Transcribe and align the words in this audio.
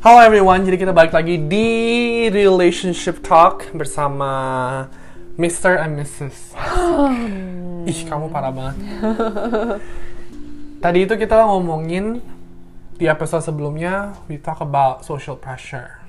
Halo 0.00 0.24
everyone, 0.24 0.64
jadi 0.64 0.80
kita 0.80 0.96
balik 0.96 1.12
lagi 1.12 1.36
di 1.36 1.68
Relationship 2.32 3.20
Talk 3.20 3.68
bersama 3.76 4.32
Mr. 5.36 5.76
and 5.76 6.00
Mrs. 6.00 6.56
Ih, 7.92 8.00
kamu 8.08 8.32
parah 8.32 8.48
banget. 8.48 8.80
Tadi 10.88 11.04
itu 11.04 11.20
kita 11.20 11.44
ngomongin 11.44 12.24
di 12.96 13.12
episode 13.12 13.44
sebelumnya, 13.44 14.16
we 14.24 14.40
talk 14.40 14.64
about 14.64 15.04
social 15.04 15.36
pressure. 15.36 16.00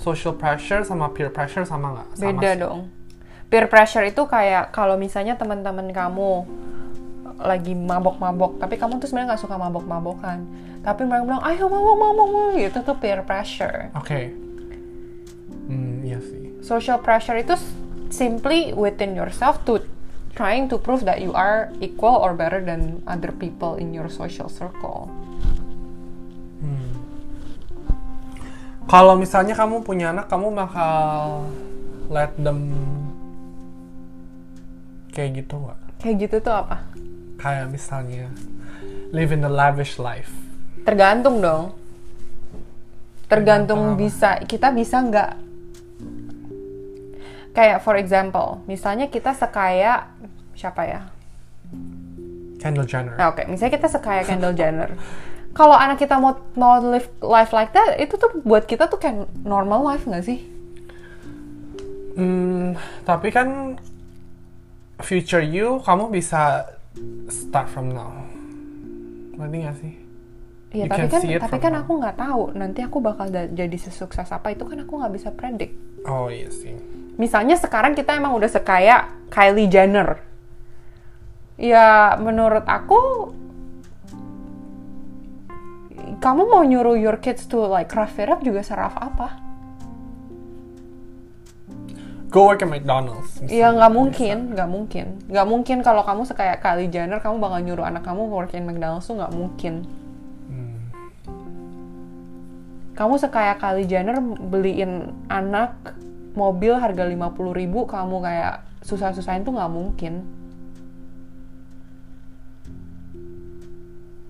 Social 0.00 0.32
pressure 0.32 0.88
sama 0.88 1.12
peer 1.12 1.28
pressure 1.28 1.68
sama 1.68 2.00
nggak? 2.00 2.08
Sama 2.16 2.24
Beda 2.32 2.48
sih. 2.48 2.60
dong. 2.64 2.80
Peer 3.52 3.68
pressure 3.68 4.08
itu 4.08 4.24
kayak 4.24 4.72
kalau 4.72 4.96
misalnya 4.96 5.36
teman-teman 5.36 5.92
kamu 5.92 6.48
lagi 7.38 7.72
mabok-mabok, 7.72 8.60
tapi 8.60 8.76
kamu 8.76 9.00
tuh 9.00 9.08
sebenarnya 9.08 9.34
nggak 9.34 9.42
suka 9.42 9.56
mabok-mabokan. 9.56 10.44
Tapi 10.82 11.00
mereka 11.06 11.22
bilang, 11.24 11.42
ayo 11.46 11.70
mabok-mabok, 11.70 12.28
mabok," 12.28 12.58
gitu 12.58 12.78
tuh 12.82 12.96
peer 12.98 13.20
pressure. 13.22 13.92
Oke. 13.96 14.34
Hmm, 15.70 16.02
iya 16.02 16.18
sih. 16.18 16.58
Social 16.60 16.98
pressure 17.00 17.38
itu 17.38 17.54
simply 18.12 18.76
within 18.76 19.16
yourself 19.16 19.62
to 19.64 19.80
trying 20.36 20.68
to 20.68 20.76
prove 20.76 21.04
that 21.08 21.20
you 21.20 21.32
are 21.32 21.72
equal 21.80 22.18
or 22.18 22.32
better 22.32 22.60
than 22.60 23.00
other 23.04 23.32
people 23.32 23.76
in 23.76 23.92
your 23.92 24.08
social 24.08 24.48
circle. 24.48 25.12
Kalau 28.92 29.16
misalnya 29.16 29.56
kamu 29.56 29.80
punya 29.88 30.12
anak, 30.12 30.28
kamu 30.28 30.52
bakal 30.52 31.48
let 32.12 32.28
them 32.36 32.68
kayak 35.16 35.40
gitu 35.40 35.64
nggak? 35.64 35.78
Kayak 36.02 36.16
gitu 36.28 36.36
tuh 36.44 36.54
apa? 36.60 36.76
Kayak 37.42 37.74
misalnya 37.74 38.30
live 39.10 39.34
in 39.34 39.42
the 39.42 39.50
lavish 39.50 39.98
life. 39.98 40.30
Tergantung 40.86 41.42
dong. 41.42 41.74
Tergantung 43.26 43.98
bisa 43.98 44.38
kita 44.46 44.70
bisa 44.70 45.02
nggak 45.02 45.30
kayak 47.52 47.84
for 47.84 48.00
example, 48.00 48.64
misalnya 48.64 49.10
kita 49.12 49.36
sekaya 49.36 50.08
siapa 50.56 50.82
ya? 50.88 51.00
Kendall 52.60 52.86
Jenner. 52.86 53.14
Nah, 53.18 53.34
oke, 53.34 53.42
misalnya 53.50 53.72
kita 53.74 53.88
sekaya 53.90 54.22
Kendall 54.22 54.54
Jenner. 54.56 54.90
Kalau 55.58 55.76
anak 55.76 56.00
kita 56.00 56.16
mau 56.16 56.32
mau 56.56 56.80
live 56.80 57.12
life 57.20 57.52
like 57.52 57.76
that, 57.76 58.00
itu 58.00 58.16
tuh 58.16 58.40
buat 58.40 58.64
kita 58.64 58.88
tuh 58.88 58.96
kayak 58.96 59.28
normal 59.44 59.84
life 59.84 60.08
nggak 60.08 60.24
sih? 60.24 60.40
Hmm, 62.16 62.76
tapi 63.04 63.28
kan 63.28 63.76
future 65.00 65.44
you 65.44 65.80
kamu 65.84 66.08
bisa 66.08 66.64
start 67.28 67.68
from 67.72 67.92
now. 67.92 68.12
Ngerti 69.36 69.56
gak 69.64 69.76
sih? 69.80 69.94
Iya, 70.72 70.88
tapi 70.88 71.08
kan 71.12 71.20
tapi 71.20 71.58
kan 71.60 71.72
now. 71.76 71.84
aku 71.84 71.92
nggak 72.00 72.16
tahu 72.16 72.42
nanti 72.56 72.80
aku 72.80 73.04
bakal 73.04 73.28
jadi 73.28 73.76
sesukses 73.76 74.24
apa 74.32 74.56
itu 74.56 74.64
kan 74.64 74.80
aku 74.80 74.96
nggak 74.96 75.12
bisa 75.12 75.28
predict. 75.28 75.76
Oh 76.08 76.32
iya 76.32 76.48
sih. 76.48 76.72
Misalnya 77.20 77.60
sekarang 77.60 77.92
kita 77.92 78.16
emang 78.16 78.32
udah 78.32 78.48
sekaya 78.48 79.12
Kylie 79.28 79.68
Jenner. 79.68 80.24
Ya 81.60 82.16
menurut 82.16 82.64
aku 82.64 83.32
kamu 86.24 86.42
mau 86.48 86.64
nyuruh 86.64 86.96
your 86.96 87.20
kids 87.20 87.44
to 87.44 87.60
like 87.68 87.92
rough 87.92 88.16
it 88.16 88.32
up 88.32 88.40
juga 88.40 88.64
seraf 88.64 88.96
apa? 88.96 89.51
Go 92.32 92.48
work 92.48 92.64
at 92.64 92.70
McDonald's. 92.72 93.44
Ya 93.44 93.68
nggak 93.68 93.92
mungkin, 93.92 94.56
nggak 94.56 94.68
mungkin, 94.72 95.06
nggak 95.28 95.46
mungkin 95.46 95.78
kalau 95.84 96.00
kamu 96.00 96.24
sekaya 96.24 96.56
Kylie 96.56 96.88
Jenner 96.88 97.20
kamu 97.20 97.36
bakal 97.36 97.60
nyuruh 97.60 97.84
anak 97.84 98.08
kamu 98.08 98.24
work 98.32 98.56
in 98.56 98.64
McDonald's 98.64 99.04
tuh 99.04 99.20
nggak 99.20 99.36
mungkin. 99.36 99.84
Kamu 102.96 103.20
sekaya 103.20 103.60
Kylie 103.60 103.84
Jenner 103.84 104.16
beliin 104.48 105.12
anak 105.28 105.76
mobil 106.32 106.72
harga 106.72 107.04
50.000 107.04 107.52
ribu 107.52 107.84
kamu 107.84 108.16
kayak 108.24 108.64
susah-susahin 108.80 109.44
tuh 109.44 109.52
nggak 109.52 109.72
mungkin. 109.72 110.24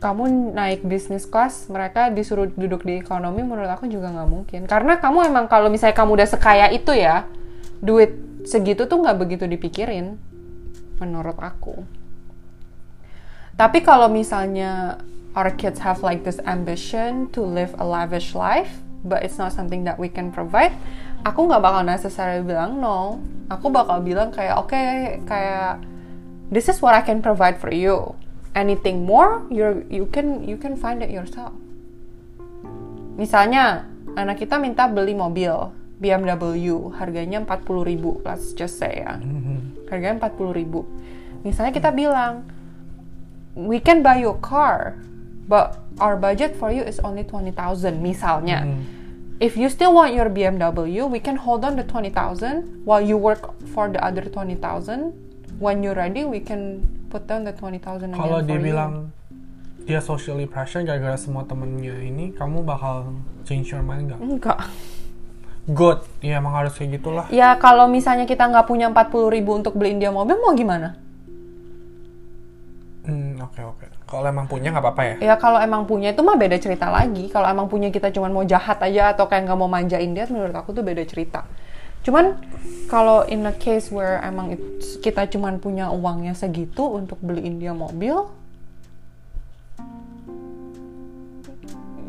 Kamu 0.03 0.50
naik 0.59 0.82
bisnis 0.82 1.31
kelas, 1.31 1.71
mereka 1.71 2.10
disuruh 2.10 2.50
duduk 2.50 2.82
di 2.82 2.98
ekonomi, 2.98 3.47
menurut 3.47 3.71
aku 3.71 3.87
juga 3.87 4.10
nggak 4.10 4.27
mungkin. 4.27 4.60
Karena 4.66 4.98
kamu 4.98 5.31
emang 5.31 5.47
kalau 5.47 5.71
misalnya 5.71 5.94
kamu 5.94 6.19
udah 6.19 6.27
sekaya 6.27 6.66
itu 6.75 6.91
ya, 6.91 7.22
duit 7.82 8.15
segitu 8.47 8.87
tuh 8.87 9.03
nggak 9.03 9.19
begitu 9.19 9.44
dipikirin, 9.50 10.16
menurut 11.03 11.37
aku. 11.43 11.82
Tapi 13.59 13.82
kalau 13.82 14.06
misalnya 14.09 15.03
our 15.34 15.50
kids 15.53 15.82
have 15.82 16.00
like 16.00 16.22
this 16.22 16.38
ambition 16.47 17.26
to 17.34 17.42
live 17.42 17.75
a 17.82 17.84
lavish 17.84 18.38
life, 18.38 18.81
but 19.03 19.26
it's 19.26 19.37
not 19.37 19.50
something 19.50 19.82
that 19.82 19.98
we 19.98 20.06
can 20.06 20.31
provide, 20.31 20.72
aku 21.26 21.50
nggak 21.50 21.62
bakal 21.62 21.82
necessarily 21.82 22.47
bilang 22.47 22.78
no. 22.78 23.19
Aku 23.50 23.69
bakal 23.69 24.00
bilang 24.00 24.32
kayak 24.32 24.56
oke 24.56 24.82
kayak 25.28 25.82
this 26.48 26.71
is 26.71 26.81
what 26.81 26.94
I 26.94 27.03
can 27.03 27.21
provide 27.21 27.59
for 27.59 27.75
you. 27.75 28.16
Anything 28.53 29.09
more, 29.09 29.44
you 29.48 29.84
you 29.88 30.04
can 30.09 30.44
you 30.44 30.60
can 30.60 30.76
find 30.76 31.00
it 31.00 31.10
yourself. 31.12 31.53
Misalnya 33.16 33.88
anak 34.16 34.41
kita 34.41 34.56
minta 34.60 34.88
beli 34.88 35.16
mobil 35.16 35.72
BMW 36.03 36.91
harganya 36.99 37.39
40.000 37.47 37.87
ribu, 37.87 38.19
let's 38.27 38.51
just 38.59 38.83
say 38.83 39.07
ya. 39.07 39.23
Harganya 39.87 40.19
40.000 40.19 40.59
ribu. 40.59 40.83
Misalnya 41.47 41.71
kita 41.71 41.95
bilang, 41.95 42.43
we 43.55 43.79
can 43.79 44.03
buy 44.03 44.19
you 44.19 44.35
a 44.35 44.41
car, 44.43 44.99
but 45.47 45.79
our 46.03 46.19
budget 46.19 46.59
for 46.59 46.75
you 46.75 46.83
is 46.83 46.99
only 47.07 47.23
20,000 47.23 48.03
misalnya. 48.03 48.67
If 49.43 49.59
you 49.59 49.67
still 49.71 49.95
want 49.95 50.15
your 50.15 50.31
BMW, 50.31 51.07
we 51.11 51.19
can 51.19 51.35
hold 51.35 51.67
on 51.67 51.75
the 51.75 51.83
20,000 51.83 52.87
while 52.87 53.03
you 53.03 53.19
work 53.19 53.55
for 53.75 53.91
the 53.91 53.99
other 53.99 54.23
20,000. 54.23 54.59
When 55.59 55.83
you're 55.83 55.99
ready, 55.99 56.23
we 56.27 56.39
can 56.43 56.83
put 57.11 57.27
down 57.27 57.47
the 57.47 57.55
20,000 57.55 58.11
again 58.11 58.19
Kalau 58.19 58.43
for 58.43 58.47
dia 58.47 58.59
you. 58.59 58.67
bilang 58.71 58.93
dia 59.83 59.99
socially 59.99 60.47
pressure 60.47 60.87
gara-gara 60.87 61.19
semua 61.19 61.43
temennya 61.43 61.99
ini, 62.03 62.31
kamu 62.34 62.63
bakal 62.63 63.19
change 63.43 63.75
your 63.75 63.83
mind 63.83 64.15
nggak? 64.15 64.21
enggak. 64.23 64.59
Good, 65.62 66.03
ya 66.19 66.43
emang 66.43 66.59
harus 66.59 66.75
kayak 66.75 66.99
gitulah. 66.99 67.27
Ya 67.31 67.55
kalau 67.55 67.87
misalnya 67.87 68.27
kita 68.27 68.50
nggak 68.50 68.67
punya 68.67 68.91
40 68.91 69.31
ribu 69.31 69.55
untuk 69.55 69.78
beliin 69.78 70.03
dia 70.03 70.11
mobil, 70.11 70.34
mau 70.43 70.50
gimana? 70.59 70.99
Hmm, 73.06 73.39
oke 73.39 73.62
oke. 73.62 73.87
Kalau 74.06 74.27
emang 74.27 74.51
punya 74.51 74.75
nggak 74.75 74.83
apa-apa 74.83 75.03
ya. 75.06 75.15
Ya 75.22 75.34
kalau 75.39 75.62
emang 75.62 75.87
punya 75.87 76.11
itu 76.11 76.22
mah 76.27 76.34
beda 76.34 76.59
cerita 76.59 76.91
lagi. 76.91 77.31
Kalau 77.31 77.47
emang 77.47 77.71
punya 77.71 77.95
kita 77.95 78.11
cuma 78.11 78.27
mau 78.27 78.43
jahat 78.43 78.83
aja 78.83 79.15
atau 79.15 79.31
kayak 79.31 79.47
nggak 79.47 79.59
mau 79.59 79.71
manjain 79.71 80.11
dia, 80.11 80.27
menurut 80.27 80.55
aku 80.55 80.75
tuh 80.75 80.83
beda 80.83 81.06
cerita. 81.06 81.47
Cuman 82.03 82.43
kalau 82.91 83.22
in 83.31 83.47
a 83.47 83.55
case 83.55 83.95
where 83.95 84.19
emang 84.19 84.59
it- 84.59 84.99
kita 84.99 85.31
cuma 85.31 85.55
punya 85.62 85.95
uangnya 85.95 86.34
segitu 86.34 86.83
untuk 86.91 87.22
beliin 87.22 87.62
dia 87.62 87.71
mobil, 87.71 88.27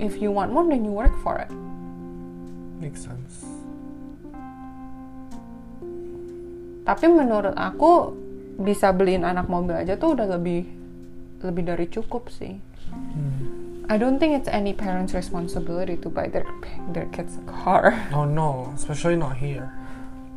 if 0.02 0.18
you 0.18 0.34
want 0.34 0.50
more 0.50 0.66
then 0.66 0.81
you 0.81 0.94
work 0.94 1.13
for 1.22 1.38
it. 1.38 1.50
Makes 2.83 3.07
sense. 3.07 3.47
Tapi 6.83 7.05
menurut 7.07 7.55
aku 7.55 8.11
bisa 8.59 8.91
beliin 8.91 9.23
anak 9.23 9.47
mobil 9.47 9.71
aja 9.73 9.95
tuh 9.95 10.19
udah 10.19 10.27
lebih 10.35 10.67
lebih 11.39 11.63
dari 11.63 11.88
cukup 11.88 12.27
sih. 12.27 12.59
I 13.88 13.95
don't 13.99 14.19
think 14.19 14.35
it's 14.35 14.51
any 14.51 14.75
parent's 14.75 15.16
responsibility 15.16 15.95
to 15.99 16.11
buy 16.11 16.27
their 16.27 16.44
their 16.91 17.07
kids 17.16 17.39
a 17.39 17.44
car. 17.47 17.95
Oh 18.11 18.27
no, 18.27 18.71
especially 18.75 19.15
not 19.15 19.39
here. 19.39 19.71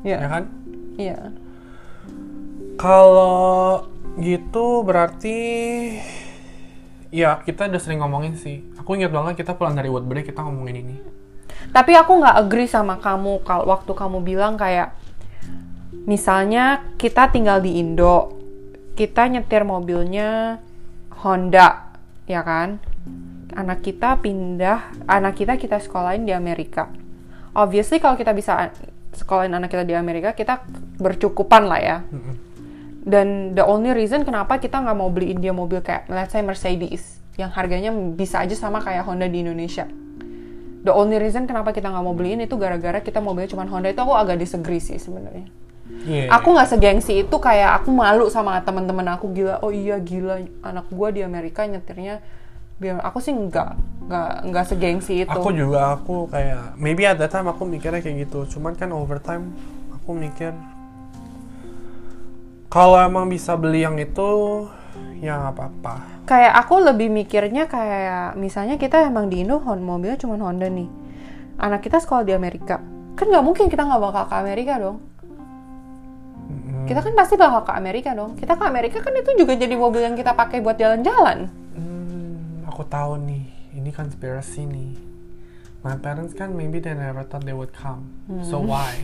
Ya 0.06 0.22
Iya. 0.22 0.26
kan? 0.30 0.44
Iya. 0.96 1.18
Kalau 2.78 3.86
gitu 4.22 4.86
berarti 4.86 5.38
ya 7.10 7.42
kita 7.42 7.66
udah 7.66 7.82
sering 7.82 8.02
ngomongin 8.06 8.38
sih. 8.38 8.62
Aku 8.78 8.94
ingat 8.94 9.10
banget 9.10 9.42
kita 9.42 9.58
pulang 9.58 9.74
dari 9.74 9.90
Woodbury 9.90 10.22
kita 10.22 10.46
ngomongin 10.46 10.76
ini. 10.86 10.96
Tapi 11.74 11.92
aku 11.92 12.22
nggak 12.22 12.36
agree 12.46 12.70
sama 12.70 12.96
kamu 12.96 13.42
kalau 13.44 13.68
waktu 13.68 13.92
kamu 13.92 14.18
bilang 14.22 14.54
kayak 14.56 14.96
misalnya 16.06 16.86
kita 16.96 17.28
tinggal 17.34 17.60
di 17.60 17.82
Indo, 17.82 18.32
kita 18.94 19.28
nyetir 19.28 19.66
mobilnya 19.66 20.62
Honda, 21.20 21.92
ya 22.24 22.40
kan? 22.46 22.78
Anak 23.56 23.82
kita 23.82 24.20
pindah, 24.20 25.08
anak 25.08 25.36
kita 25.36 25.58
kita 25.58 25.82
sekolahin 25.82 26.24
di 26.24 26.32
Amerika. 26.32 26.88
Obviously 27.56 27.98
kalau 27.98 28.14
kita 28.14 28.36
bisa 28.36 28.70
sekolahin 29.16 29.52
anak 29.56 29.72
kita 29.72 29.84
di 29.84 29.96
Amerika, 29.96 30.36
kita 30.36 30.62
bercukupan 31.00 31.64
lah 31.66 31.80
ya. 31.80 31.98
Dan 33.06 33.54
the 33.54 33.62
only 33.62 33.94
reason 33.94 34.26
kenapa 34.26 34.58
kita 34.58 34.82
nggak 34.82 34.96
mau 34.98 35.08
beliin 35.08 35.38
dia 35.38 35.54
mobil 35.54 35.78
kayak 35.78 36.10
let's 36.10 36.34
say 36.34 36.42
Mercedes 36.42 37.22
yang 37.38 37.52
harganya 37.52 37.92
bisa 37.92 38.42
aja 38.42 38.56
sama 38.56 38.82
kayak 38.82 39.06
Honda 39.06 39.30
di 39.30 39.46
Indonesia. 39.46 39.86
The 40.86 40.94
only 40.94 41.18
reason 41.18 41.50
kenapa 41.50 41.74
kita 41.74 41.90
nggak 41.90 42.04
mau 42.06 42.14
beliin 42.14 42.46
itu 42.46 42.54
gara-gara 42.54 43.02
kita 43.02 43.18
mobilnya 43.18 43.50
cuma 43.50 43.66
Honda 43.66 43.90
itu 43.90 43.98
aku 43.98 44.14
agak 44.14 44.38
disagree 44.38 44.78
sih 44.78 45.02
sebenarnya. 45.02 45.50
Iya. 46.06 46.30
Aku 46.38 46.54
nggak 46.54 46.70
segengsi 46.70 47.26
itu 47.26 47.36
kayak 47.42 47.82
aku 47.82 47.90
malu 47.90 48.30
sama 48.30 48.62
teman-teman 48.62 49.18
aku 49.18 49.34
gila. 49.34 49.58
Oh 49.66 49.74
iya 49.74 49.98
gila 49.98 50.46
anak 50.62 50.86
gua 50.94 51.10
di 51.10 51.26
Amerika 51.26 51.66
nyetirnya 51.66 52.22
biar 52.78 53.02
aku 53.02 53.18
sih 53.18 53.34
nggak 53.34 53.70
nggak 54.06 54.30
nggak 54.52 54.64
segengsi 54.68 55.26
itu 55.26 55.32
Aku 55.32 55.50
juga 55.50 55.98
aku 55.98 56.30
kayak 56.30 56.78
maybe 56.78 57.02
at 57.02 57.18
that 57.18 57.34
time 57.34 57.50
aku 57.50 57.66
mikirnya 57.66 57.98
kayak 57.98 58.30
gitu. 58.30 58.46
Cuman 58.46 58.78
kan 58.78 58.94
over 58.94 59.18
time 59.18 59.58
aku 59.90 60.14
mikir 60.14 60.54
kalau 62.70 63.02
emang 63.02 63.26
bisa 63.26 63.58
beli 63.58 63.82
yang 63.82 63.98
itu 63.98 64.30
ya 65.18 65.34
nggak 65.34 65.54
apa-apa. 65.58 66.15
Kayak 66.26 66.52
aku 66.58 66.82
lebih 66.82 67.06
mikirnya 67.08 67.70
kayak 67.70 68.34
misalnya 68.34 68.74
kita 68.76 69.06
emang 69.06 69.30
di 69.30 69.46
Indo 69.46 69.62
Hon 69.62 69.78
mobilnya 69.80 70.18
cuma 70.18 70.34
Honda 70.36 70.66
nih 70.66 70.90
anak 71.56 71.86
kita 71.86 72.02
sekolah 72.02 72.26
di 72.26 72.34
Amerika 72.34 72.82
kan 73.14 73.26
nggak 73.30 73.44
mungkin 73.46 73.70
kita 73.70 73.86
nggak 73.86 74.02
bakal 74.02 74.24
ke 74.26 74.34
Amerika 74.34 74.74
dong 74.76 74.98
kita 76.86 77.02
kan 77.02 77.14
pasti 77.14 77.34
bakal 77.34 77.66
ke 77.66 77.72
Amerika 77.74 78.10
dong 78.14 78.38
kita 78.38 78.54
ke 78.54 78.64
Amerika 78.64 78.98
kan 79.02 79.10
itu 79.14 79.30
juga 79.34 79.54
jadi 79.54 79.74
mobil 79.74 80.02
yang 80.02 80.14
kita 80.14 80.34
pakai 80.34 80.62
buat 80.62 80.76
jalan-jalan 80.76 81.50
Hmm, 81.76 82.64
aku 82.64 82.88
tahu 82.88 83.20
nih, 83.20 83.44
ini 83.76 83.92
conspiracy 83.92 84.64
nih. 84.64 84.96
My 85.84 85.92
parents 85.96 86.32
kan 86.32 86.56
maybe 86.56 86.80
they 86.80 86.96
never 86.96 87.20
thought 87.20 87.44
they 87.44 87.52
would 87.52 87.68
come. 87.70 88.08
So 88.42 88.58
why? 88.58 88.96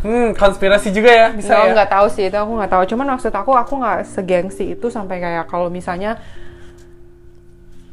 Hmm, 0.00 0.32
konspirasi 0.32 0.96
juga 0.96 1.12
ya, 1.12 1.28
bisa 1.30 1.52
Saya 1.52 1.70
ya. 1.70 1.72
nggak 1.76 1.90
tahu 1.92 2.06
sih 2.08 2.24
itu 2.26 2.36
aku 2.40 2.52
nggak 2.56 2.72
tahu. 2.72 2.82
Cuman 2.88 3.06
maksud 3.14 3.30
aku 3.30 3.52
aku 3.52 3.72
nggak 3.76 4.08
segengsi 4.08 4.74
itu 4.74 4.86
sampai 4.88 5.20
kayak 5.20 5.44
kalau 5.46 5.68
misalnya 5.68 6.16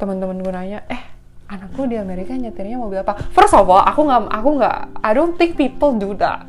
teman-teman 0.04 0.44
gue 0.44 0.52
nanya, 0.52 0.80
eh 0.92 1.00
anak 1.48 1.72
lu 1.80 1.88
di 1.88 1.96
Amerika 1.96 2.36
nyetirnya 2.36 2.76
mobil 2.76 3.00
apa? 3.00 3.16
First 3.32 3.56
of 3.56 3.72
all, 3.72 3.80
aku 3.80 4.04
nggak 4.04 4.22
aku 4.28 4.50
nggak 4.60 4.78
I 5.00 5.12
don't 5.16 5.40
think 5.40 5.56
people 5.56 5.96
do 5.96 6.12
that. 6.20 6.44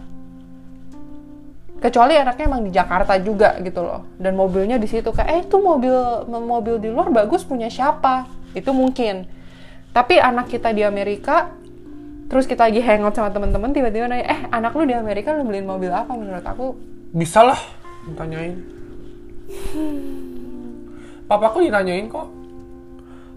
Kecuali 1.79 2.17
anaknya 2.17 2.45
emang 2.49 2.63
di 2.65 2.73
Jakarta 2.75 3.15
juga 3.23 3.61
gitu 3.63 3.85
loh. 3.85 4.09
Dan 4.19 4.35
mobilnya 4.35 4.81
di 4.81 4.89
situ 4.91 5.15
kayak 5.15 5.31
eh 5.31 5.41
itu 5.47 5.57
mobil 5.61 5.95
mobil 6.27 6.83
di 6.83 6.89
luar 6.91 7.15
bagus 7.15 7.47
punya 7.47 7.71
siapa? 7.71 8.27
Itu 8.57 8.75
mungkin. 8.75 9.29
Tapi 9.95 10.19
anak 10.19 10.51
kita 10.51 10.75
di 10.75 10.83
Amerika 10.83 11.55
terus 12.27 12.49
kita 12.49 12.67
lagi 12.67 12.81
hangout 12.81 13.15
sama 13.15 13.31
teman-teman 13.31 13.71
tiba-tiba 13.71 14.09
nanya 14.09 14.27
eh 14.27 14.41
anak 14.49 14.73
lu 14.75 14.89
di 14.89 14.97
Amerika 14.97 15.37
lu 15.37 15.45
beliin 15.45 15.69
mobil 15.69 15.93
apa 15.93 16.17
menurut 16.17 16.43
aku 16.43 16.75
Bisa 17.15 17.47
lah, 17.47 17.61
ditanyain. 18.11 18.59
Papaku 21.31 21.63
ditanyain 21.63 22.11
kok. 22.11 22.27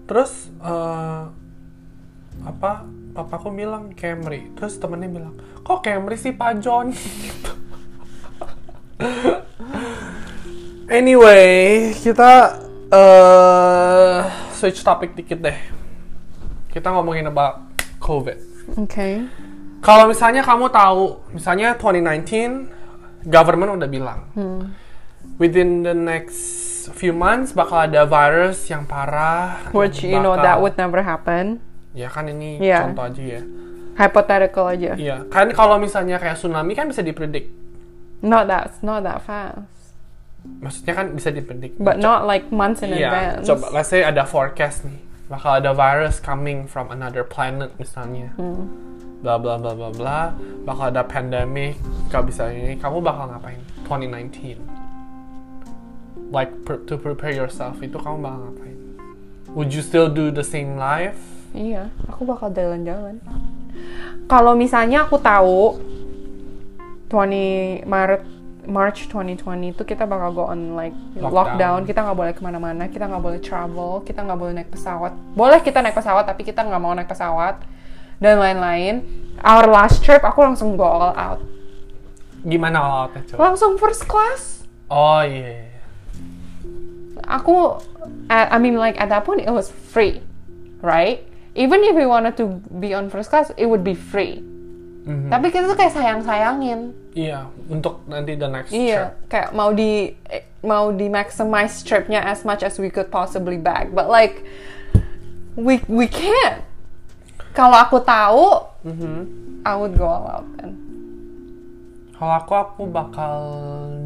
Terus 0.08 0.48
eh, 0.64 1.22
apa? 2.42 2.72
Papaku 3.12 3.52
bilang 3.52 3.92
Camry. 3.92 4.48
Terus 4.56 4.80
temennya 4.80 5.10
bilang, 5.10 5.34
kok 5.60 5.84
Camry 5.84 6.16
sih 6.16 6.32
Pak 6.32 6.52
John? 6.64 6.90
Gitu. 6.96 7.52
anyway, 10.88 11.92
kita 11.98 12.62
eh 12.88 14.22
switch 14.56 14.80
topik 14.80 15.12
dikit 15.12 15.44
deh. 15.44 15.58
Kita 16.72 16.88
ngomongin 16.94 17.28
about 17.28 17.68
COVID. 18.00 18.38
oke 18.80 19.08
Kalau 19.78 20.10
misalnya 20.10 20.42
kamu 20.42 20.74
tahu, 20.74 21.30
misalnya 21.30 21.78
2019, 21.78 23.30
government 23.30 23.78
udah 23.78 23.86
bilang, 23.86 24.20
within 25.38 25.86
the 25.86 25.94
next 25.94 26.67
few 26.90 27.10
months 27.10 27.52
bakal 27.52 27.78
ada 27.80 28.02
virus 28.02 28.66
yang 28.66 28.82
parah. 28.82 29.68
which 29.70 30.00
you 30.00 30.16
know 30.16 30.32
bakal- 30.32 30.42
that 30.42 30.56
would 30.58 30.76
never 30.76 31.00
happen 31.00 31.60
Ya 31.92 32.06
kan 32.06 32.24
ini 32.24 32.56
Yeah. 32.58 32.84
contoh 32.84 33.04
aja 33.06 33.22
ya. 33.36 33.42
hypothetical 33.96 34.64
aja 34.68 34.92
Iya, 34.94 35.16
kan 35.26 35.50
kalau 35.50 35.76
misalnya 35.76 36.16
kayak 36.16 36.36
tsunami 36.36 36.72
kan 36.72 36.86
bisa 36.86 37.00
dipredik. 37.00 37.50
not 38.20 38.46
that 38.46 38.70
not 38.80 39.02
that 39.02 39.18
fast 39.20 39.66
Maksudnya 40.60 40.94
kan 40.94 41.06
bisa 41.12 41.28
dipredik. 41.28 41.74
but 41.76 41.98
not 41.98 42.22
like 42.22 42.46
months 42.48 42.80
in 42.80 42.90
Iya, 42.90 43.10
advance 43.10 43.44
coba 43.44 43.66
let's 43.74 43.88
say 43.88 44.00
ada 44.00 44.22
forecast 44.22 44.86
nih. 44.86 45.00
Bakal 45.28 45.60
ada 45.60 45.76
virus 45.76 46.18
coming 46.18 46.64
from 46.64 46.88
another 46.88 47.20
planet 47.20 47.68
misalnya. 47.76 48.32
Hmm. 48.34 48.64
Bla 49.20 49.36
bla 49.36 49.60
bla 49.60 49.76
bla 49.76 49.90
bla. 49.90 50.20
Bakal 50.64 50.88
ada 50.88 51.04
pandemic. 51.04 51.76
Kalau 52.08 52.24
bisa 52.24 52.48
ini, 52.48 52.80
kamu 52.80 53.04
bakal 53.04 53.28
ngapain? 53.28 53.60
2019. 53.84 54.56
Like 56.28 56.52
pre- 56.62 56.84
to 56.84 56.94
prepare 56.96 57.32
yourself 57.32 57.80
itu 57.80 57.96
kamu 57.96 58.20
bakal 58.20 58.38
ngapain? 58.46 58.76
Would 59.52 59.72
you 59.72 59.80
still 59.80 60.06
do 60.06 60.28
the 60.28 60.44
same 60.44 60.76
life? 60.76 61.16
iya 61.56 61.88
aku 62.04 62.28
bakal 62.28 62.52
jalan-jalan 62.52 63.24
kalau 64.28 64.52
misalnya 64.52 65.08
aku 65.08 65.16
tahu 65.16 65.80
20 67.08 67.88
Maret 67.88 68.22
March 68.68 69.08
2020 69.08 69.72
itu 69.72 69.82
kita 69.82 70.04
bakal 70.04 70.36
go 70.36 70.44
on 70.44 70.76
like 70.76 70.92
Lockdown. 71.16 71.32
lockdown, 71.32 71.80
kita 71.88 72.04
nggak 72.04 72.18
boleh 72.20 72.32
ke 72.36 72.42
mana-mana 72.44 72.84
kita 72.86 73.08
nggak 73.08 73.22
boleh 73.24 73.40
travel 73.40 74.04
kita 74.04 74.20
nggak 74.20 74.36
boleh 74.36 74.52
naik 74.52 74.68
pesawat 74.68 75.16
boleh 75.32 75.60
kita 75.64 75.80
naik 75.80 75.96
pesawat 75.96 76.28
tapi 76.28 76.44
kita 76.44 76.60
nggak 76.60 76.76
mau 76.76 76.92
naik 76.92 77.08
pesawat 77.08 77.64
dan 78.20 78.36
lain-lain 78.36 79.00
our 79.40 79.64
last 79.64 80.04
trip 80.04 80.20
aku 80.20 80.44
langsung 80.44 80.76
go 80.76 80.84
all 80.84 81.16
out 81.16 81.40
Gimana 82.44 82.76
all 82.76 82.94
outnya 83.08 83.24
coba? 83.24 83.38
langsung 83.50 83.80
first 83.80 84.04
class 84.04 84.68
Oh 84.92 85.20
iya. 85.20 85.77
Aku 87.28 87.76
I 88.32 88.56
I 88.56 88.58
mean 88.58 88.74
like 88.74 88.96
at 88.96 89.12
that 89.12 89.22
point 89.22 89.44
it 89.44 89.52
was 89.52 89.68
free 89.68 90.24
right 90.80 91.22
even 91.52 91.84
if 91.84 91.92
we 91.92 92.08
wanted 92.08 92.40
to 92.40 92.56
be 92.80 92.96
on 92.96 93.12
first 93.12 93.28
class 93.28 93.52
it 93.54 93.68
would 93.68 93.84
be 93.84 93.92
free 93.92 94.40
Mhm. 95.08 95.32
tapi 95.32 95.48
kita 95.48 95.64
tuh 95.64 95.72
kayak 95.72 95.96
sayang-sayangin 95.96 96.92
Iya, 97.16 97.48
untuk 97.66 98.04
nanti 98.04 98.36
the 98.36 98.44
next 98.44 98.70
iya 98.70 99.16
trip. 99.16 99.32
kayak 99.32 99.48
mau 99.56 99.72
di 99.72 100.12
mau 100.60 100.92
di 100.92 101.08
maximize 101.08 101.80
tripnya 101.80 102.20
as 102.20 102.44
much 102.44 102.60
as 102.60 102.76
we 102.76 102.92
could 102.92 103.08
possibly 103.08 103.56
back 103.56 103.88
but 103.90 104.12
like 104.12 104.44
we 105.56 105.80
we 105.88 106.04
can't 106.04 106.60
kalau 107.56 107.80
aku 107.80 108.04
tahu 108.04 108.68
Mhm. 108.84 109.16
I 109.64 109.72
would 109.74 109.96
go 109.96 110.04
all 110.04 110.28
out 110.28 110.48
then 110.60 110.76
Kalau 112.12 112.34
aku, 112.34 112.50
aku 112.52 112.82
bakal 112.84 113.34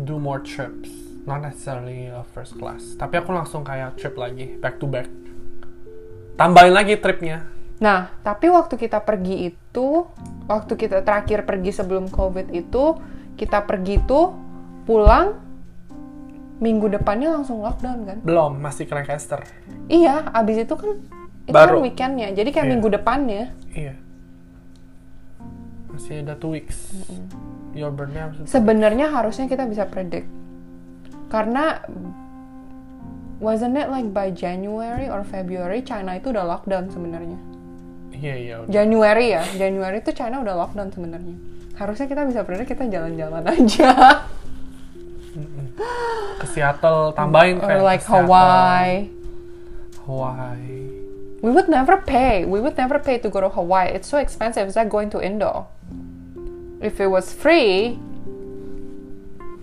do 0.05 0.21
more 0.21 0.39
trips. 0.39 0.93
Not 1.23 1.47
necessarily 1.47 2.11
a 2.11 2.27
first 2.35 2.59
class. 2.59 2.99
Tapi 2.99 3.23
aku 3.23 3.31
langsung 3.31 3.63
kayak 3.63 3.95
trip 3.95 4.19
lagi, 4.19 4.59
back 4.59 4.83
to 4.83 4.91
back. 4.91 5.07
Tambahin 6.35 6.75
lagi 6.75 6.99
tripnya. 6.99 7.47
Nah, 7.79 8.11
tapi 8.23 8.51
waktu 8.51 8.75
kita 8.79 9.03
pergi 9.03 9.55
itu, 9.55 10.07
waktu 10.47 10.73
kita 10.75 11.03
terakhir 11.03 11.47
pergi 11.47 11.71
sebelum 11.71 12.11
COVID 12.11 12.51
itu, 12.55 12.99
kita 13.39 13.63
pergi 13.67 14.03
tuh 14.07 14.35
pulang 14.87 15.39
minggu 16.63 16.91
depannya 16.91 17.35
langsung 17.35 17.59
lockdown 17.63 17.99
kan? 18.07 18.19
Belum, 18.23 18.55
masih 18.59 18.87
Lancaster. 18.87 19.43
Iya, 19.91 20.31
abis 20.31 20.63
itu 20.63 20.75
kan 20.79 20.91
itu 21.43 21.51
Baru. 21.51 21.83
kan 21.83 21.87
weekendnya, 21.91 22.29
jadi 22.31 22.51
kayak 22.55 22.67
Iya. 22.67 22.73
minggu 22.79 22.89
depannya. 22.91 23.43
Iya. 23.75 23.95
Masih 25.91 26.23
ada 26.23 26.39
two 26.39 26.55
weeks. 26.55 26.95
Your 27.75 27.91
birthday 27.91 28.23
harus 28.31 28.47
Sebenarnya 28.47 29.11
harusnya 29.11 29.51
kita 29.51 29.67
bisa 29.67 29.91
predict, 29.91 30.31
karena 31.33 31.81
wasn't 33.41 33.73
it 33.81 33.89
like 33.89 34.13
by 34.13 34.29
January 34.29 35.09
or 35.09 35.25
February 35.25 35.81
China 35.81 36.13
itu 36.21 36.29
udah 36.29 36.45
lockdown 36.45 36.93
sebenarnya. 36.93 37.41
Iya, 38.13 38.35
iya. 38.37 38.55
udah. 38.61 38.71
Januari 38.71 39.27
ya, 39.33 39.43
Januari 39.57 40.05
itu 40.05 40.13
China 40.13 40.45
udah 40.45 40.55
lockdown 40.61 40.93
sebenarnya. 40.93 41.37
Harusnya 41.81 42.07
kita 42.07 42.29
bisa 42.29 42.45
predict 42.45 42.69
kita 42.77 42.85
jalan-jalan 42.85 43.43
aja. 43.49 43.91
Ke 46.39 46.47
Seattle, 46.53 47.17
tambahin 47.17 47.59
or 47.59 47.67
kayak 47.67 47.83
like. 47.83 48.05
Hawaii. 48.05 49.09
Hawaii. 50.05 50.85
We 51.43 51.51
would 51.51 51.67
never 51.67 51.99
pay. 51.99 52.45
We 52.47 52.63
would 52.63 52.79
never 52.79 53.03
pay 53.03 53.19
to 53.19 53.27
go 53.27 53.43
to 53.43 53.51
Hawaii. 53.51 53.91
It's 53.91 54.07
so 54.07 54.23
expensive. 54.23 54.69
It's 54.69 54.79
like 54.79 54.93
going 54.93 55.11
to 55.11 55.19
Indo. 55.19 55.67
If 56.79 57.03
it 57.03 57.11
was 57.11 57.35
free, 57.35 57.99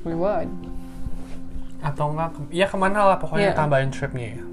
we 0.03 0.11
would. 0.11 0.68
Atau 1.79 2.11
enggak, 2.11 2.35
ke- 2.35 2.51
ya 2.51 2.67
ke 2.67 2.75
mana 2.75 3.07
lah 3.07 3.17
pokoknya 3.17 3.51
Iya. 3.51 3.57
tambahin 3.57 3.89
tripnya 3.89 4.27
ya. 4.35 4.43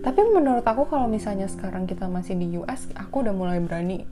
Tapi 0.00 0.20
menurut 0.32 0.64
aku 0.64 0.88
kalau 0.88 1.04
misalnya 1.04 1.44
sekarang 1.44 1.84
kita 1.84 2.08
masih 2.08 2.32
di 2.32 2.56
US, 2.56 2.88
aku 2.96 3.20
udah 3.20 3.34
mulai 3.36 3.60
berani. 3.60 4.08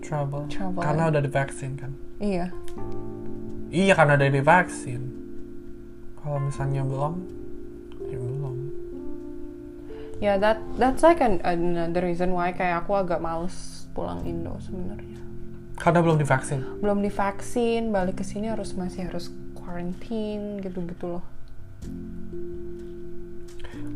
Travel. 0.00 0.48
Travel. 0.48 0.80
Karena 0.80 1.10
udah 1.10 1.20
divaksin 1.20 1.76
kan. 1.76 1.92
Iya. 2.16 2.48
Iya 3.68 3.92
karena 3.92 4.14
udah 4.16 4.30
divaksin. 4.30 5.02
Kalau 6.16 6.38
misalnya 6.40 6.86
belum, 6.86 7.14
ya 8.08 8.18
belum. 8.18 8.56
Ya, 10.16 10.32
that 10.40 10.56
that's 10.80 11.04
like 11.04 11.20
an, 11.20 11.44
another 11.44 12.00
reason 12.00 12.32
why 12.32 12.48
kayak 12.48 12.86
aku 12.86 12.96
agak 12.96 13.20
males 13.20 13.84
pulang 13.92 14.24
Indo 14.24 14.56
sebenarnya. 14.64 15.20
Karena 15.76 16.00
belum 16.00 16.16
divaksin. 16.16 16.60
Belum 16.80 16.98
divaksin, 17.00 17.92
balik 17.92 18.20
ke 18.20 18.24
sini 18.24 18.48
harus 18.48 18.72
masih 18.72 19.06
harus 19.06 19.28
quarantine 19.54 20.60
gitu-gitu 20.60 21.20
loh. 21.20 21.24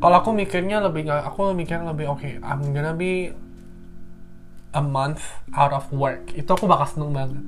Kalau 0.00 0.16
aku 0.16 0.30
mikirnya 0.32 0.80
lebih 0.80 1.08
nggak, 1.08 1.22
aku 1.28 1.52
mikirnya 1.52 1.92
lebih 1.92 2.08
oke. 2.08 2.30
I'm 2.40 2.72
gonna 2.72 2.96
be 2.96 3.32
a 4.72 4.80
month 4.80 5.20
out 5.52 5.72
of 5.76 5.88
work. 5.92 6.32
Itu 6.32 6.56
aku 6.56 6.64
bakal 6.64 6.88
seneng 6.88 7.10
banget. 7.12 7.42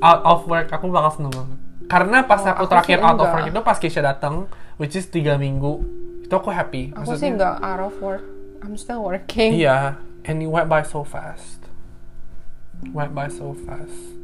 Out 0.00 0.22
of 0.24 0.40
work, 0.48 0.72
aku 0.72 0.88
bakal 0.88 1.12
seneng 1.12 1.32
banget. 1.34 1.58
Karena 1.88 2.24
pas 2.24 2.40
Oh, 2.44 2.52
aku 2.52 2.64
aku 2.64 2.70
terakhir 2.72 2.98
out 3.00 3.16
of 3.16 3.28
enggak. 3.28 3.32
work 3.34 3.46
itu 3.48 3.60
pas 3.64 3.76
Keisha 3.80 4.00
datang, 4.04 4.48
which 4.76 4.96
is 4.96 5.08
tiga 5.08 5.36
minggu. 5.36 5.80
itu 6.28 6.36
aku 6.36 6.52
happy 6.52 6.92
Aku 6.92 7.16
sih 7.16 7.32
nggak 7.32 7.56
out 7.64 7.80
of 7.80 7.96
work. 8.04 8.20
I'm 8.60 8.76
still 8.76 9.00
working. 9.00 9.56
Iya, 9.56 9.96
and 10.28 10.44
it 10.44 10.50
went 10.52 10.68
by 10.68 10.84
so 10.84 11.00
fast. 11.00 11.64
Went 12.94 13.12
by 13.14 13.28
so 13.28 13.52
fast. 13.66 14.16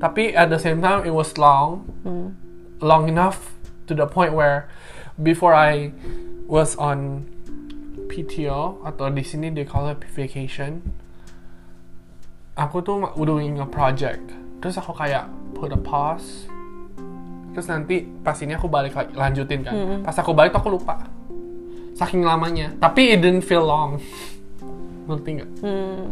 Tapi 0.00 0.34
at 0.34 0.50
the 0.50 0.58
same 0.58 0.82
time, 0.82 1.06
it 1.06 1.14
was 1.14 1.38
long, 1.38 1.86
Hmm. 2.02 2.34
long 2.82 3.06
enough 3.06 3.54
to 3.86 3.94
the 3.94 4.06
point 4.06 4.34
where 4.34 4.66
before 5.18 5.54
I 5.54 5.94
was 6.50 6.74
on 6.74 7.26
PTO 8.10 8.82
atau 8.82 9.08
di 9.08 9.22
sini 9.22 9.54
they 9.54 9.62
call 9.62 9.86
it 9.88 10.02
vacation. 10.10 10.82
Aku 12.58 12.84
tuh 12.84 13.00
doing 13.16 13.56
a 13.62 13.68
project. 13.68 14.20
Terus 14.60 14.76
aku 14.76 14.92
kayak 14.92 15.24
put 15.56 15.72
a 15.72 15.78
pause. 15.80 16.50
Terus 17.52 17.68
nanti 17.68 18.04
pas 18.24 18.36
ini 18.40 18.56
aku 18.56 18.68
balik 18.68 18.92
lagi 18.96 19.12
lanjutin 19.14 19.60
kan. 19.64 19.74
Pas 20.04 20.16
aku 20.16 20.32
balik 20.36 20.52
tuh 20.52 20.60
aku 20.60 20.70
lupa. 20.76 21.00
Saking 21.96 22.24
lamanya. 22.24 22.72
Tapi 22.76 23.16
it 23.16 23.20
didn't 23.20 23.44
feel 23.44 23.64
long. 23.64 24.00
Ngerti 25.08 25.30
nggak? 25.40 25.50
Hmm. 25.60 26.08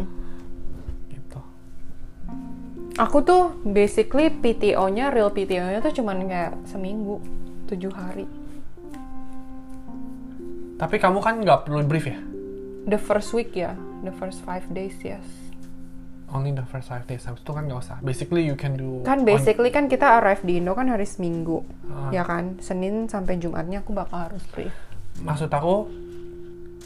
Aku 3.00 3.24
tuh 3.24 3.56
basically 3.64 4.28
PTO-nya, 4.28 5.08
real 5.08 5.32
PTO-nya 5.32 5.80
tuh 5.80 5.96
cuman 5.96 6.28
kayak 6.28 6.52
seminggu, 6.68 7.16
tujuh 7.64 7.88
hari. 7.90 8.28
Tapi 10.76 10.96
kamu 10.96 11.18
kan 11.20 11.40
nggak 11.40 11.64
perlu 11.64 11.80
brief 11.82 12.04
ya? 12.04 12.20
The 12.84 13.00
first 13.00 13.32
week 13.32 13.56
ya, 13.56 13.72
the 14.00 14.12
first 14.12 14.44
five 14.44 14.68
days 14.68 14.96
yes. 15.00 15.24
Only 16.28 16.52
the 16.52 16.62
first 16.62 16.86
five 16.86 17.04
days. 17.04 17.24
Habis 17.24 17.40
itu 17.40 17.50
kan 17.50 17.66
nggak 17.66 17.80
usah. 17.80 17.96
Basically 18.00 18.44
you 18.44 18.54
can 18.54 18.76
do. 18.76 19.00
Kan 19.02 19.24
on- 19.24 19.26
basically 19.26 19.72
kan 19.72 19.88
kita 19.88 20.20
arrive 20.20 20.40
di 20.40 20.60
Indo 20.60 20.72
kan 20.72 20.86
hari 20.86 21.02
Seminggu, 21.02 21.64
Ah. 21.88 22.12
ya 22.12 22.22
kan? 22.22 22.60
Senin 22.60 23.08
sampai 23.08 23.36
Jumatnya 23.36 23.80
aku 23.80 23.90
bakal 23.90 24.28
harus 24.28 24.44
brief. 24.48 24.72
maksud 25.20 25.48
aku 25.48 25.84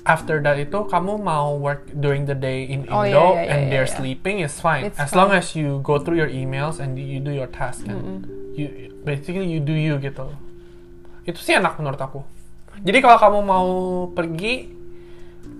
after 0.04 0.36
that 0.44 0.60
itu 0.60 0.84
kamu 0.84 1.16
mau 1.16 1.56
work 1.56 1.88
during 1.96 2.28
the 2.28 2.36
day 2.36 2.68
in 2.68 2.84
Oh, 2.92 3.04
Indo 3.04 3.40
iya, 3.40 3.48
iya, 3.48 3.52
and 3.56 3.60
iya, 3.66 3.70
they're 3.72 3.88
iya. 3.88 3.96
sleeping 3.96 4.36
is 4.44 4.60
fine 4.60 4.92
It's 4.92 5.00
as 5.00 5.16
long 5.16 5.32
fine. 5.32 5.40
as 5.40 5.56
you 5.56 5.80
go 5.80 5.96
through 5.96 6.20
your 6.20 6.28
emails 6.28 6.76
and 6.76 6.96
you 7.00 7.20
do 7.24 7.32
your 7.32 7.48
task 7.48 7.88
kan 7.88 8.28
you 8.52 8.92
basically 9.02 9.48
you 9.48 9.64
do 9.64 9.72
you 9.72 9.96
gitu 9.98 10.28
itu 11.24 11.40
sih 11.40 11.56
enak 11.56 11.80
menurut 11.80 11.96
aku 11.96 12.20
jadi 12.84 13.00
kalau 13.00 13.16
kamu 13.16 13.38
mau 13.40 13.68
pergi 14.12 14.68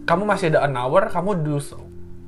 kamu 0.04 0.22
masih 0.28 0.52
ada 0.52 0.68
an 0.68 0.76
hour 0.76 1.08
kamu 1.08 1.40
do 1.40 1.56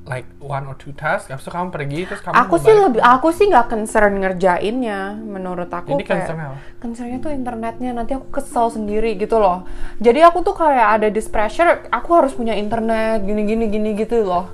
like 0.07 0.27
one 0.39 0.63
or 0.65 0.75
two 0.79 0.95
tasks 0.95 1.27
habis 1.27 1.43
itu 1.43 1.51
kamu 1.51 1.69
pergi 1.69 1.99
terus 2.07 2.21
kamu 2.23 2.33
Aku 2.47 2.55
sih 2.57 2.73
lebih, 2.73 3.01
aku 3.03 3.27
sih 3.35 3.45
nggak 3.51 3.67
concern 3.67 4.13
ngerjainnya. 4.23 5.19
Menurut 5.19 5.67
aku 5.67 5.99
jadi 5.99 6.03
kayak 6.03 6.17
concernnya 6.23 6.47
apa? 6.47 6.57
concernnya 6.79 7.17
tuh 7.19 7.31
internetnya 7.35 7.89
nanti 7.91 8.11
aku 8.15 8.27
kesel 8.31 8.71
sendiri 8.71 9.19
gitu 9.19 9.37
loh. 9.37 9.67
Jadi 9.99 10.19
aku 10.23 10.41
tuh 10.47 10.55
kayak 10.55 10.87
ada 10.97 11.07
this 11.11 11.27
pressure, 11.27 11.85
aku 11.91 12.09
harus 12.15 12.31
punya 12.31 12.55
internet 12.55 13.27
gini 13.27 13.43
gini 13.43 13.65
gini 13.67 13.89
gitu 13.99 14.23
loh. 14.23 14.47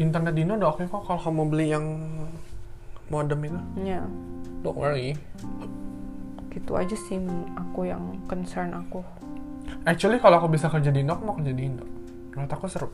internet 0.00 0.32
di 0.38 0.46
Indo 0.46 0.54
udah 0.54 0.70
oke 0.70 0.86
kok 0.86 1.02
kalau 1.02 1.20
kamu 1.20 1.42
beli 1.50 1.66
yang 1.74 1.84
modem 3.10 3.50
itu 3.50 3.58
Ya, 3.82 4.06
don't 4.62 4.78
worry 4.78 5.18
gitu 6.54 6.78
aja 6.78 6.94
sih 6.94 7.18
aku 7.58 7.90
yang 7.90 8.22
concern 8.30 8.70
aku. 8.72 9.02
Actually 9.82 10.22
kalau 10.22 10.38
aku 10.38 10.54
bisa 10.54 10.70
kerja 10.70 10.94
di 10.94 11.02
Indo, 11.02 11.18
aku 11.18 11.22
mau 11.26 11.34
kerja 11.36 11.52
di 11.52 11.62
Indo. 11.66 11.84
Menurut 12.32 12.52
aku 12.54 12.66
seru. 12.70 12.88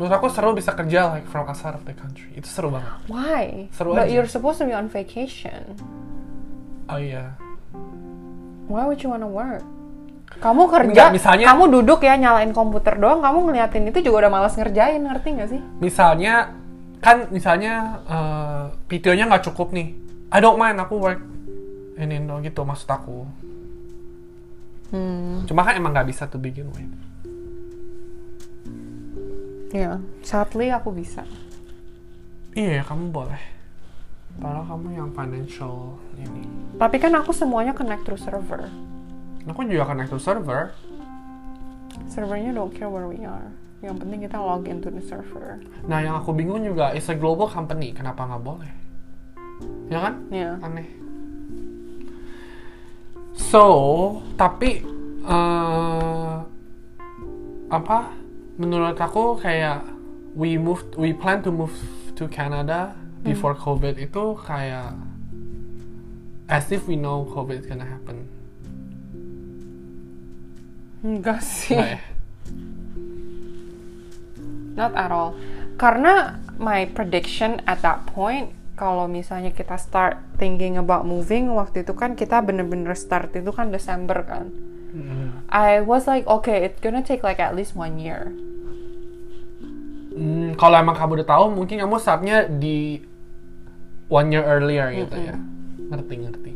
Menurut 0.00 0.16
aku 0.16 0.32
seru 0.32 0.56
bisa 0.56 0.72
kerja 0.72 1.12
like 1.12 1.28
from 1.28 1.44
outside 1.44 1.76
of 1.76 1.84
the 1.84 1.92
country. 1.92 2.32
Itu 2.32 2.48
seru 2.48 2.72
banget. 2.72 2.88
Why? 3.04 3.68
Seru 3.68 3.92
But 3.92 4.08
aja. 4.08 4.16
you're 4.16 4.24
supposed 4.24 4.56
to 4.56 4.64
be 4.64 4.72
on 4.72 4.88
vacation. 4.88 5.76
Oh 6.88 6.96
iya. 6.96 7.36
Why 8.64 8.88
would 8.88 9.04
you 9.04 9.12
wanna 9.12 9.28
work? 9.28 9.60
Kamu 10.40 10.72
kerja, 10.72 10.88
Enggak, 10.88 11.10
misalnya- 11.12 11.52
kamu 11.52 11.64
duduk 11.68 12.00
ya 12.00 12.16
nyalain 12.16 12.54
komputer 12.54 12.96
doang, 12.96 13.20
kamu 13.20 13.44
ngeliatin 13.44 13.84
itu 13.84 14.00
juga 14.00 14.24
udah 14.24 14.32
malas 14.32 14.56
ngerjain, 14.56 15.04
ngerti 15.04 15.28
nggak 15.36 15.48
sih? 15.52 15.60
Misalnya 15.84 16.54
kan 17.04 17.28
misalnya 17.28 17.74
eh, 18.08 18.64
PTO-nya 18.88 19.28
nggak 19.28 19.52
cukup 19.52 19.76
nih. 19.76 19.92
I 20.32 20.38
don't 20.40 20.56
mind 20.56 20.80
aku 20.80 20.96
work 20.96 21.20
in 22.00 22.08
Indo 22.08 22.40
gitu 22.40 22.64
maksud 22.64 22.88
aku. 22.88 23.28
Hmm, 24.90 25.44
Cuma 25.44 25.60
kan 25.60 25.76
emang 25.76 25.92
nggak 25.92 26.08
bisa 26.08 26.24
to 26.24 26.40
begin 26.40 26.72
with. 26.72 26.88
Ya, 29.70 30.02
sadly 30.22 30.70
aku 30.70 30.90
bisa. 30.94 31.24
Iya 32.54 32.82
kamu 32.82 33.14
boleh. 33.14 33.42
Padahal 34.38 34.64
kamu 34.66 34.88
yang 34.94 35.10
financial 35.14 35.98
ini. 36.18 36.46
Tapi 36.78 36.96
kan 37.02 37.12
aku 37.18 37.34
semuanya 37.34 37.74
connect 37.74 38.06
through 38.06 38.20
server. 38.20 38.70
Aku 39.48 39.66
juga 39.66 39.88
connect 39.88 40.14
to 40.14 40.20
server. 40.20 40.70
Servernya 42.06 42.54
don't 42.54 42.70
care 42.70 42.86
where 42.86 43.10
we 43.10 43.24
are. 43.26 43.50
Yang 43.80 44.04
penting 44.04 44.18
kita 44.28 44.38
log 44.38 44.68
into 44.68 44.92
the 44.92 45.02
server. 45.02 45.58
Nah 45.88 46.04
yang 46.04 46.20
aku 46.20 46.36
bingung 46.36 46.62
juga 46.62 46.92
is 46.92 47.08
a 47.08 47.16
global 47.16 47.48
company. 47.48 47.90
Kenapa 47.96 48.28
nggak 48.28 48.42
boleh? 48.44 48.72
Ya 49.90 49.98
kan? 50.04 50.14
Ya. 50.30 50.54
aneh. 50.62 50.86
So, 53.34 53.64
tapi 54.36 54.84
eh 55.24 56.34
apa? 57.70 57.98
Menurut 58.60 59.00
aku 59.00 59.40
kayak 59.40 59.88
we 60.36 60.60
moved, 60.60 60.92
we 61.00 61.16
plan 61.16 61.40
to 61.40 61.48
move 61.48 61.72
to 62.20 62.28
Canada 62.28 62.92
before 63.24 63.56
COVID 63.56 63.96
itu 63.96 64.36
kayak 64.44 64.92
as 66.50 66.68
if 66.68 66.84
we 66.84 67.00
know 67.00 67.24
COVID 67.32 67.64
is 67.64 67.66
gonna 67.66 67.88
happen. 67.88 68.28
Enggak 71.00 71.40
sih. 71.40 71.72
Nggak 71.72 71.88
ya? 71.96 72.00
Not 74.76 74.92
at 74.92 75.08
all. 75.08 75.32
Karena 75.80 76.36
my 76.60 76.84
prediction 76.92 77.64
at 77.64 77.80
that 77.80 78.04
point, 78.12 78.52
kalau 78.76 79.08
misalnya 79.08 79.52
kita 79.56 79.80
start 79.80 80.20
thinking 80.36 80.76
about 80.76 81.08
moving, 81.08 81.48
waktu 81.56 81.84
itu 81.84 81.96
kan 81.96 82.12
kita 82.12 82.44
bener-bener 82.44 82.92
start 82.92 83.32
itu 83.32 83.48
kan 83.52 83.72
Desember 83.72 84.20
kan. 84.24 84.52
Mm. 84.92 85.46
I 85.48 85.80
was 85.80 86.04
like, 86.04 86.26
okay, 86.26 86.66
it's 86.66 86.82
gonna 86.82 87.00
take 87.00 87.24
like 87.24 87.40
at 87.40 87.56
least 87.56 87.72
one 87.72 87.96
year. 87.96 88.34
Hmm, 90.60 90.68
kalau 90.68 90.76
emang 90.76 90.92
kamu 90.92 91.24
udah 91.24 91.28
tahu, 91.32 91.44
mungkin 91.56 91.80
kamu 91.80 91.96
startnya 91.96 92.44
di 92.44 93.00
one 94.12 94.28
year 94.28 94.44
earlier 94.44 94.92
gitu 94.92 95.16
ya. 95.16 95.40
Ngerti 95.88 96.14
ngerti. 96.20 96.52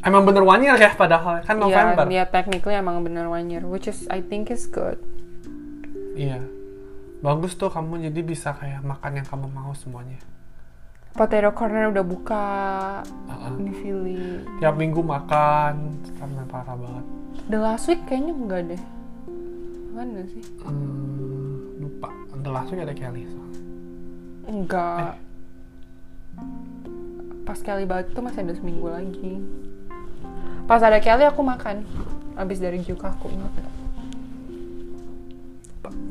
Emang 0.00 0.24
bener 0.24 0.48
one 0.48 0.64
year 0.64 0.80
ya 0.80 0.96
padahal 0.96 1.44
kan 1.44 1.60
November. 1.60 2.08
Ya, 2.08 2.24
ya 2.24 2.32
technically 2.32 2.72
emang 2.72 3.04
bener 3.04 3.28
one 3.28 3.52
year, 3.52 3.60
which 3.68 3.84
is 3.84 4.08
I 4.08 4.24
think 4.24 4.48
is 4.48 4.64
good. 4.64 4.96
Iya. 6.16 6.40
Bagus 7.20 7.52
tuh 7.52 7.68
kamu 7.68 8.08
jadi 8.08 8.20
bisa 8.24 8.56
kayak 8.56 8.80
makan 8.80 9.20
yang 9.20 9.28
kamu 9.28 9.52
mau 9.52 9.76
semuanya. 9.76 10.16
Potato 11.12 11.52
corner 11.52 11.92
udah 11.92 12.06
buka 12.06 12.44
Uh-uh. 13.28 13.60
di 13.60 13.76
Philly. 13.76 14.40
Tiap 14.56 14.72
minggu 14.72 15.04
makan, 15.04 16.00
sampai 16.16 16.48
parah 16.48 16.80
banget. 16.80 17.04
The 17.52 17.58
last 17.60 17.92
week 17.92 18.00
kayaknya 18.08 18.32
enggak 18.32 18.62
deh. 18.72 18.82
Mana 19.90 20.22
sih? 20.26 20.42
Hmm, 20.62 21.76
lupa. 21.78 22.08
The 22.40 22.50
last 22.50 22.70
week 22.70 22.80
ada 22.80 22.94
Kelly. 22.94 23.26
Enggak. 24.46 25.18
Pas 27.42 27.58
Kelly 27.58 27.84
balik 27.84 28.14
tuh 28.14 28.22
masih 28.22 28.46
ada 28.46 28.54
seminggu 28.54 28.86
lagi. 28.86 29.42
Pas 30.64 30.80
ada 30.80 30.98
Kelly 30.98 31.26
aku 31.26 31.42
makan. 31.42 31.82
Abis 32.38 32.62
dari 32.62 32.78
Juka 32.80 33.10
aku 33.10 33.28
ingat 33.28 33.50
nggak? 33.50 33.68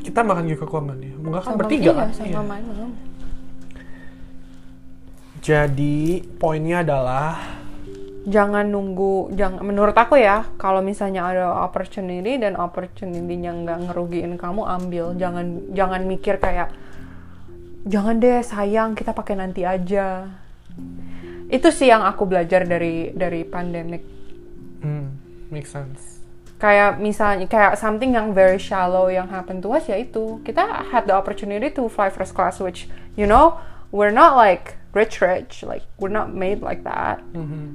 Kita 0.03 0.19
makan 0.21 0.45
juga 0.45 0.65
sama 0.67 0.93
dia. 0.99 1.13
Enggak 1.15 1.41
kan 1.41 1.51
Sama- 1.55 1.59
bertiga 1.63 1.83
iya, 1.85 1.93
kan? 1.95 2.09
sama 2.11 2.27
Iya. 2.59 2.67
mom. 2.67 2.91
Jadi 5.39 5.97
poinnya 6.35 6.83
adalah 6.83 7.58
Jangan 8.29 8.69
nunggu, 8.69 9.33
jangan 9.33 9.65
menurut 9.65 9.97
aku 9.97 10.13
ya, 10.15 10.45
kalau 10.61 10.85
misalnya 10.85 11.25
ada 11.25 11.65
opportunity 11.65 12.37
dan 12.37 12.53
opportunity-nya 12.53 13.51
nggak 13.65 13.89
ngerugiin 13.89 14.37
kamu 14.37 14.69
ambil. 14.69 15.17
Jangan 15.17 15.73
jangan 15.73 16.01
mikir 16.05 16.37
kayak 16.37 16.69
jangan 17.89 18.21
deh 18.21 18.45
sayang 18.45 18.93
kita 18.93 19.17
pakai 19.17 19.33
nanti 19.33 19.65
aja. 19.65 20.29
Itu 21.49 21.73
sih 21.73 21.89
yang 21.89 22.05
aku 22.05 22.29
belajar 22.29 22.61
dari 22.63 23.09
dari 23.09 23.41
pandemic 23.41 24.05
hmm, 24.85 25.07
make 25.49 25.65
sense. 25.65 26.21
kayak 26.59 26.99
misalnya 26.99 27.47
kayak 27.47 27.79
something 27.79 28.13
yang 28.13 28.35
very 28.35 28.59
shallow 28.59 29.07
yang 29.07 29.31
happen 29.31 29.63
to 29.63 29.71
us 29.71 29.87
ya 29.87 29.95
itu 29.95 30.43
kita 30.43 30.59
had 30.91 31.07
the 31.07 31.15
opportunity 31.15 31.71
to 31.71 31.87
fly 31.87 32.11
first 32.11 32.35
class 32.35 32.59
which 32.59 32.91
you 33.15 33.23
know 33.23 33.55
we're 33.95 34.11
not 34.11 34.35
like 34.35 34.75
rich 34.91 35.23
rich 35.23 35.63
like 35.63 35.87
we're 36.03 36.11
not 36.11 36.35
made 36.35 36.59
like 36.59 36.83
that 36.83 37.23
Mhm. 37.31 37.71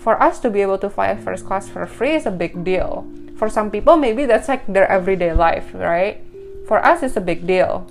For 0.00 0.16
us 0.16 0.40
to 0.40 0.48
be 0.48 0.64
able 0.64 0.80
to 0.80 0.88
fly 0.88 1.12
first 1.14 1.44
class 1.44 1.68
for 1.68 1.84
free 1.84 2.16
is 2.16 2.24
a 2.24 2.32
big 2.32 2.64
deal. 2.64 3.04
For 3.36 3.48
some 3.48 3.68
people 3.70 3.96
maybe 3.96 4.24
that's 4.24 4.48
like 4.48 4.64
their 4.68 4.88
everyday 4.88 5.32
life 5.32 5.72
right? 5.76 6.24
For 6.64 6.80
us 6.80 7.04
it's 7.04 7.16
a 7.16 7.24
big 7.24 7.46
deal. 7.46 7.84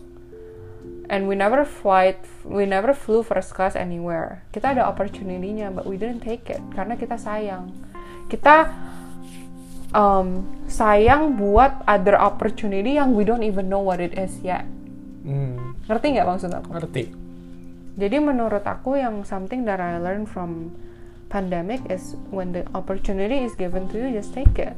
And 1.10 1.26
we 1.26 1.34
never 1.34 1.66
flight 1.66 2.22
we 2.46 2.66
never 2.66 2.94
flew 2.94 3.22
first 3.22 3.54
class 3.54 3.74
anywhere. 3.74 4.46
Kita 4.54 4.78
ada 4.78 4.86
opportunity-nya 4.86 5.74
but 5.74 5.86
we 5.90 5.98
didn't 5.98 6.22
take 6.22 6.50
it. 6.50 6.62
Karena 6.74 6.94
kita 6.98 7.18
sayang. 7.18 7.74
Kita 8.30 8.70
um, 9.94 10.46
sayang 10.70 11.34
buat 11.38 11.82
other 11.90 12.14
opportunity 12.14 13.02
yang 13.02 13.18
we 13.18 13.26
don't 13.26 13.42
even 13.42 13.70
know 13.70 13.82
what 13.82 13.98
it 13.98 14.14
is 14.14 14.38
yet. 14.46 14.66
Hmm, 15.26 15.74
Ngerti 15.90 16.14
nggak 16.14 16.28
maksud 16.30 16.50
aku? 16.54 16.70
ngerti. 16.78 17.04
Jadi 18.00 18.18
menurut 18.22 18.64
aku 18.64 18.96
yang 18.96 19.26
something 19.28 19.66
that 19.68 19.82
I 19.82 19.98
learned 20.00 20.30
from 20.32 20.78
pandemic 21.30 21.80
is 21.88 22.18
when 22.34 22.52
the 22.52 22.66
opportunity 22.74 23.46
is 23.46 23.54
given 23.56 23.88
to 23.94 24.02
you, 24.02 24.10
just 24.12 24.34
take 24.34 24.58
it. 24.58 24.74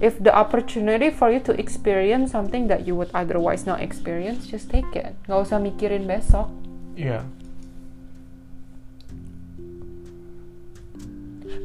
If 0.00 0.16
the 0.22 0.30
opportunity 0.32 1.10
for 1.10 1.28
you 1.28 1.42
to 1.44 1.52
experience 1.58 2.30
something 2.30 2.70
that 2.70 2.86
you 2.86 2.94
would 2.94 3.10
otherwise 3.12 3.66
not 3.66 3.82
experience, 3.82 4.46
just 4.46 4.70
take 4.70 4.88
it. 4.94 5.12
Nggak 5.26 5.38
usah 5.42 5.58
mikirin 5.58 6.06
besok. 6.06 6.48
Iya. 6.94 7.26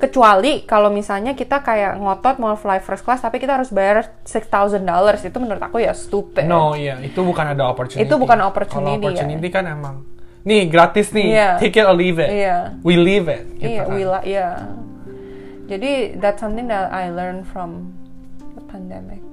Kecuali 0.02 0.66
kalau 0.66 0.90
misalnya 0.90 1.38
kita 1.38 1.62
kayak 1.62 1.96
ngotot 2.02 2.42
mau 2.42 2.58
fly 2.58 2.82
first 2.82 3.06
class 3.06 3.22
tapi 3.22 3.38
kita 3.38 3.56
harus 3.56 3.70
bayar 3.70 4.18
$6,000 4.26 4.82
dollars 4.82 5.22
itu 5.22 5.38
menurut 5.38 5.62
aku 5.62 5.80
ya 5.80 5.94
stupid. 5.94 6.50
No, 6.50 6.74
iya, 6.74 6.98
itu 7.06 7.22
bukan 7.22 7.54
ada 7.54 7.70
opportunity. 7.70 8.04
Itu 8.04 8.18
bukan 8.18 8.42
Kalau 8.42 8.50
opportunity, 8.50 9.14
ya. 9.14 9.22
opportunity 9.22 9.48
kan 9.54 9.64
emang, 9.70 10.02
nih 10.44 10.68
gratis 10.68 11.10
nih, 11.10 11.28
Iya. 11.32 11.50
take 11.58 11.76
it 11.76 11.86
or 11.88 11.96
leave 11.96 12.20
it. 12.20 12.30
Iya. 12.30 12.76
We 12.84 12.96
leave 12.96 13.28
it. 13.28 13.44
Gitu 13.58 13.68
Iya, 13.70 13.84
kan. 13.88 13.96
we 13.96 14.02
la- 14.04 14.26
iya. 14.26 14.48
Jadi 15.64 16.20
that's 16.20 16.38
something 16.38 16.68
that 16.68 16.92
I 16.92 17.08
learned 17.08 17.48
from 17.48 17.96
the 18.54 18.64
pandemic. 18.68 19.24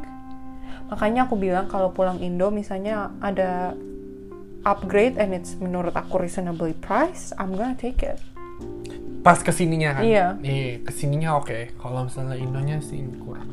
Makanya 0.87 1.26
aku 1.26 1.35
bilang 1.35 1.67
kalau 1.67 1.90
pulang 1.90 2.19
Indo 2.19 2.50
misalnya 2.50 3.11
ada 3.19 3.75
upgrade 4.62 5.19
and 5.19 5.35
it's 5.35 5.55
menurut 5.57 5.95
aku 5.95 6.23
reasonably 6.23 6.75
priced, 6.75 7.35
I'm 7.37 7.55
gonna 7.55 7.75
take 7.75 8.02
it. 8.02 8.19
Pas 9.21 9.37
ke 9.37 9.50
sininya 9.50 10.00
kan? 10.00 10.02
Iya. 10.02 10.26
Iya, 10.40 10.81
ke 10.81 10.93
sininya 10.95 11.37
oke. 11.37 11.75
Kalau 11.76 12.07
misalnya 12.07 12.38
Indonya 12.38 12.79
sih 12.81 13.02
kurang. 13.21 13.50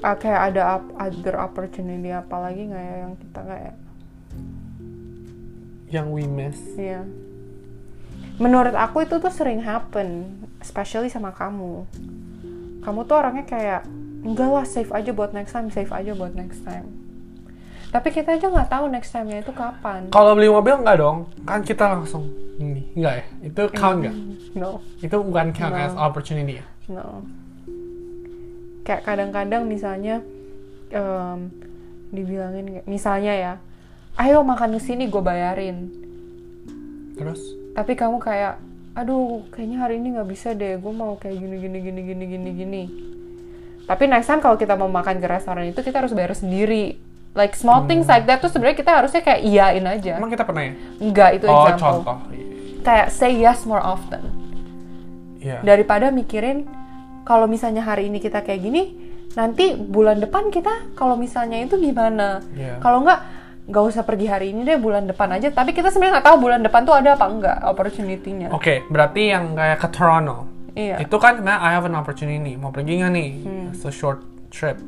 Ah, 0.00 0.14
kayak 0.14 0.52
ada 0.52 0.62
up- 0.76 0.92
other 0.96 1.36
opportunity 1.36 2.08
apa 2.08 2.36
lagi 2.38 2.66
nggak 2.66 2.84
ya 2.84 2.96
yang 3.02 3.14
kita 3.14 3.40
kayak 3.42 3.74
Yang 5.88 6.06
we 6.12 6.22
miss. 6.24 6.58
Iya. 6.74 7.00
Menurut 8.36 8.76
aku 8.76 9.02
itu 9.02 9.16
tuh 9.16 9.32
sering 9.32 9.58
happen, 9.58 10.28
especially 10.60 11.08
sama 11.08 11.32
kamu. 11.32 11.88
Kamu 12.80 13.00
tuh 13.02 13.16
orangnya 13.16 13.42
kayak 13.42 13.82
enggak 14.20 14.46
lah 14.46 14.62
save 14.62 14.92
aja 14.92 15.10
buat 15.10 15.32
next 15.32 15.50
time, 15.50 15.72
save 15.72 15.88
aja 15.88 16.12
buat 16.12 16.36
next 16.36 16.60
time. 16.62 16.86
Tapi 17.88 18.12
kita 18.12 18.36
aja 18.36 18.46
nggak 18.46 18.68
tahu 18.68 18.84
next 18.86 19.10
time-nya 19.10 19.40
itu 19.40 19.48
kapan. 19.50 20.12
Kalau 20.12 20.36
beli 20.36 20.46
mobil 20.46 20.76
enggak 20.76 21.00
dong? 21.00 21.24
Kan 21.42 21.64
kita 21.64 21.88
langsung 21.88 22.28
ini. 22.60 22.92
Enggak 22.92 23.14
ya? 23.16 23.24
Itu 23.48 23.62
count 23.72 23.98
nggak? 24.04 24.16
No, 24.54 24.84
Itu 25.00 25.16
bukan 25.18 25.56
count 25.56 25.72
No. 25.72 25.80
as 25.80 25.94
opportunity 25.96 26.60
ya? 26.60 26.64
no. 26.92 27.24
Kayak 28.88 29.04
kadang-kadang 29.04 29.62
misalnya 29.62 30.24
em, 30.88 31.52
dibilangin 32.08 32.80
misalnya 32.82 33.34
ya, 33.34 33.52
ayo 34.16 34.40
makan 34.40 34.72
di 34.72 34.80
sini 34.80 35.04
gue 35.06 35.20
bayarin. 35.20 35.92
Terus? 37.14 37.40
tapi 37.70 37.94
kamu 37.94 38.18
kayak 38.18 38.58
aduh 38.94 39.46
kayaknya 39.48 39.78
hari 39.78 39.94
ini 39.96 40.10
nggak 40.10 40.26
bisa 40.26 40.50
deh 40.50 40.74
gue 40.74 40.90
mau 40.90 41.14
kayak 41.14 41.36
gini 41.36 41.56
gini 41.56 41.78
gini 41.78 42.00
gini 42.02 42.24
gini 42.26 42.50
gini 42.52 42.82
tapi 43.84 44.06
next 44.06 44.26
time 44.26 44.38
kalau 44.38 44.54
kita 44.54 44.74
mau 44.74 44.90
makan 44.90 45.16
ke 45.16 45.26
restoran 45.28 45.62
itu 45.64 45.78
kita 45.78 46.02
harus 46.02 46.10
bayar 46.10 46.34
sendiri 46.34 46.98
like 47.32 47.54
small 47.54 47.86
things 47.86 48.10
like 48.10 48.26
that 48.26 48.38
tuh 48.38 48.50
sebenarnya 48.50 48.74
kita 48.74 48.90
harusnya 48.92 49.22
kayak 49.22 49.40
iyain 49.40 49.86
aja 49.86 50.18
Emang 50.18 50.26
kita 50.28 50.42
pernah 50.42 50.62
ya? 50.64 50.72
enggak 50.98 51.30
itu 51.32 51.44
Oh, 51.46 51.54
example 51.62 52.02
contoh. 52.02 52.18
kayak 52.82 53.08
say 53.08 53.30
yes 53.32 53.62
more 53.62 53.78
often 53.78 54.26
Iya. 55.38 55.62
daripada 55.62 56.10
mikirin 56.10 56.66
kalau 57.28 57.44
misalnya 57.44 57.84
hari 57.84 58.08
ini 58.08 58.18
kita 58.18 58.40
kayak 58.40 58.58
gini 58.58 58.82
nanti 59.30 59.76
bulan 59.76 60.16
depan 60.16 60.48
kita 60.48 60.96
kalau 60.96 61.14
misalnya 61.14 61.60
itu 61.60 61.76
gimana 61.76 62.40
Iya. 62.56 62.80
kalau 62.80 63.04
nggak 63.04 63.20
nggak 63.68 63.84
usah 63.84 64.00
pergi 64.00 64.24
hari 64.24 64.50
ini 64.50 64.64
deh 64.64 64.80
bulan 64.80 65.04
depan 65.04 65.28
aja 65.30 65.52
tapi 65.52 65.76
kita 65.76 65.92
sebenarnya 65.92 66.18
nggak 66.18 66.26
tahu 66.26 66.36
bulan 66.40 66.64
depan 66.64 66.80
tuh 66.82 66.96
ada 66.96 67.12
apa 67.12 67.28
enggak 67.28 67.56
opportunity-nya 67.62 68.48
Oke, 68.48 68.88
berarti 68.88 69.28
yang 69.28 69.52
kayak 69.52 69.78
ke 69.78 69.88
Toronto. 69.92 70.48
iya 70.72 70.96
Hmm. 70.96 71.04
Itu 71.04 71.20
kan 71.20 71.36
karena 71.36 71.60
I 71.60 71.76
have 71.76 71.84
an 71.84 71.92
opportunity. 71.92 72.54
Mau 72.54 72.70
pergi 72.70 72.96
nggak 72.96 73.12
nih? 73.12 73.30
It's 73.68 73.84
a 73.84 73.92
short 73.92 74.24
trip. 74.48 74.80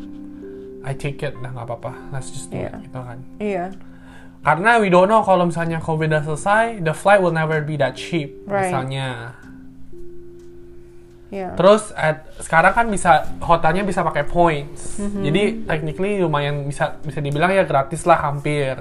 I 0.80 0.96
take 0.96 1.20
it, 1.20 1.36
nah 1.36 1.52
nggak 1.52 1.66
apa-apa. 1.68 1.92
Let's 2.08 2.32
just 2.32 2.48
do 2.48 2.56
Iya. 2.56 2.72
it, 2.72 2.88
gitu 2.88 2.98
kan. 2.98 3.18
iya 3.36 3.64
Karena 4.40 4.80
we 4.80 4.88
don't 4.88 5.04
know 5.04 5.20
kalau 5.20 5.44
misalnya 5.44 5.76
COVID 5.76 6.08
udah 6.08 6.24
selesai, 6.24 6.80
the 6.80 6.96
flight 6.96 7.20
will 7.20 7.34
never 7.34 7.60
be 7.60 7.76
that 7.76 7.92
cheap. 7.92 8.32
Right. 8.48 8.72
Misalnya. 8.72 9.36
Iya 11.30 11.54
Terus 11.54 11.94
at, 11.94 12.26
sekarang 12.42 12.74
kan 12.74 12.86
bisa 12.90 13.24
hotelnya 13.38 13.86
bisa 13.86 14.02
pakai 14.02 14.26
points. 14.26 14.98
Mm-hmm. 14.98 15.22
Jadi 15.22 15.42
technically 15.64 16.12
lumayan 16.18 16.66
bisa 16.66 16.98
bisa 16.98 17.18
dibilang 17.18 17.54
ya 17.54 17.62
gratis 17.62 18.02
lah 18.02 18.18
hampir. 18.20 18.76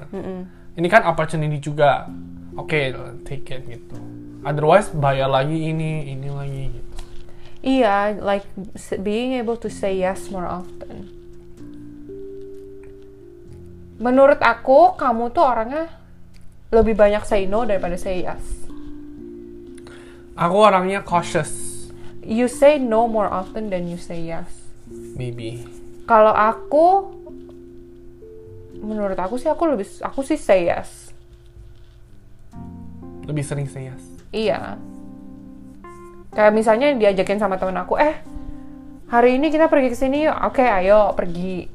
Ini 0.73 0.87
kan 0.89 1.05
opportunity 1.05 1.61
juga. 1.61 2.09
Oke, 2.57 2.91
take 3.23 3.47
it 3.53 3.63
gitu. 3.69 3.95
Otherwise 4.41 4.89
bayar 4.91 5.29
lagi 5.29 5.69
ini, 5.69 6.11
ini 6.11 6.27
lagi 6.27 6.63
gitu. 6.73 6.93
Iya, 7.59 8.17
like 8.19 8.47
s- 8.73 8.95
being 8.97 9.35
able 9.35 9.55
to 9.55 9.67
say 9.67 9.95
yes 9.95 10.31
more 10.31 10.47
often. 10.47 11.11
Menurut 13.99 14.39
aku, 14.39 14.95
kamu 14.95 15.35
tuh 15.35 15.43
orangnya 15.43 15.91
lebih 16.71 16.95
banyak 16.95 17.23
say 17.27 17.43
no 17.51 17.67
daripada 17.67 17.99
say 17.99 18.23
yes. 18.23 18.43
Aku 20.39 20.55
orangnya 20.55 21.03
cautious, 21.03 21.51
You 22.23 22.51
say 22.51 22.77
no 22.77 23.07
more 23.07 23.27
often 23.31 23.71
than 23.71 23.87
you 23.87 23.97
say 23.97 24.19
yes. 24.23 24.69
maybe. 25.19 25.63
Kalau 26.09 26.33
aku, 26.33 27.13
menurut 28.81 29.19
aku 29.19 29.37
sih 29.37 29.51
aku 29.51 29.69
lebih, 29.69 29.85
aku 30.01 30.25
sih 30.25 30.39
say 30.39 30.65
yes. 30.65 31.13
Lebih 33.29 33.43
sering 33.45 33.67
say 33.69 33.93
yes. 33.93 34.03
Iya. 34.33 34.79
Kayak 36.33 36.53
misalnya 36.55 36.87
diajakin 36.97 37.37
sama 37.37 37.61
temen 37.61 37.77
aku, 37.77 37.97
eh 37.99 38.17
hari 39.09 39.37
ini 39.37 39.53
kita 39.53 39.69
pergi 39.69 39.93
ke 39.93 39.97
sini 39.97 40.25
yuk. 40.25 40.37
Oke, 40.49 40.65
ayo 40.65 41.13
pergi. 41.13 41.69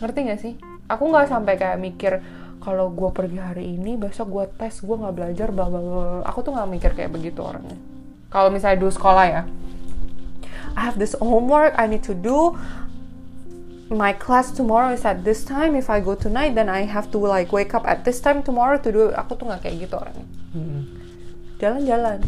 Ngerti 0.00 0.18
gak 0.28 0.40
sih? 0.40 0.54
Aku 0.84 1.08
nggak 1.08 1.32
sampai 1.32 1.56
kayak 1.56 1.80
mikir 1.80 2.12
kalau 2.60 2.92
gue 2.92 3.08
pergi 3.12 3.40
hari 3.40 3.76
ini, 3.76 3.96
besok 3.96 4.28
gue 4.32 4.44
tes, 4.56 4.84
gue 4.84 4.96
nggak 4.96 5.16
belajar, 5.16 5.48
bla 5.52 5.68
bla 5.68 5.80
bla. 5.80 6.24
Aku 6.28 6.44
tuh 6.44 6.52
nggak 6.52 6.68
mikir 6.68 6.90
kayak 6.92 7.12
begitu 7.12 7.40
orangnya. 7.40 7.76
Kalau 8.34 8.50
misalnya 8.50 8.82
dulu 8.82 8.90
sekolah 8.90 9.24
ya, 9.30 9.42
I 10.74 10.80
have 10.82 10.98
this 10.98 11.14
homework 11.22 11.70
I 11.78 11.86
need 11.86 12.02
to 12.10 12.18
do. 12.18 12.58
My 13.94 14.10
class 14.10 14.50
tomorrow 14.50 14.90
is 14.90 15.06
at 15.06 15.22
this 15.22 15.46
time. 15.46 15.78
If 15.78 15.86
I 15.86 16.02
go 16.02 16.18
tonight, 16.18 16.58
then 16.58 16.66
I 16.66 16.82
have 16.82 17.14
to 17.14 17.18
like 17.22 17.54
wake 17.54 17.78
up 17.78 17.86
at 17.86 18.02
this 18.02 18.18
time 18.18 18.42
tomorrow 18.42 18.74
to 18.82 18.90
do. 18.90 19.02
Aku 19.14 19.38
tuh 19.38 19.46
nggak 19.46 19.62
kayak 19.62 19.86
gitu 19.86 19.94
orangnya. 19.94 20.26
Jalan-jalan. 21.62 22.18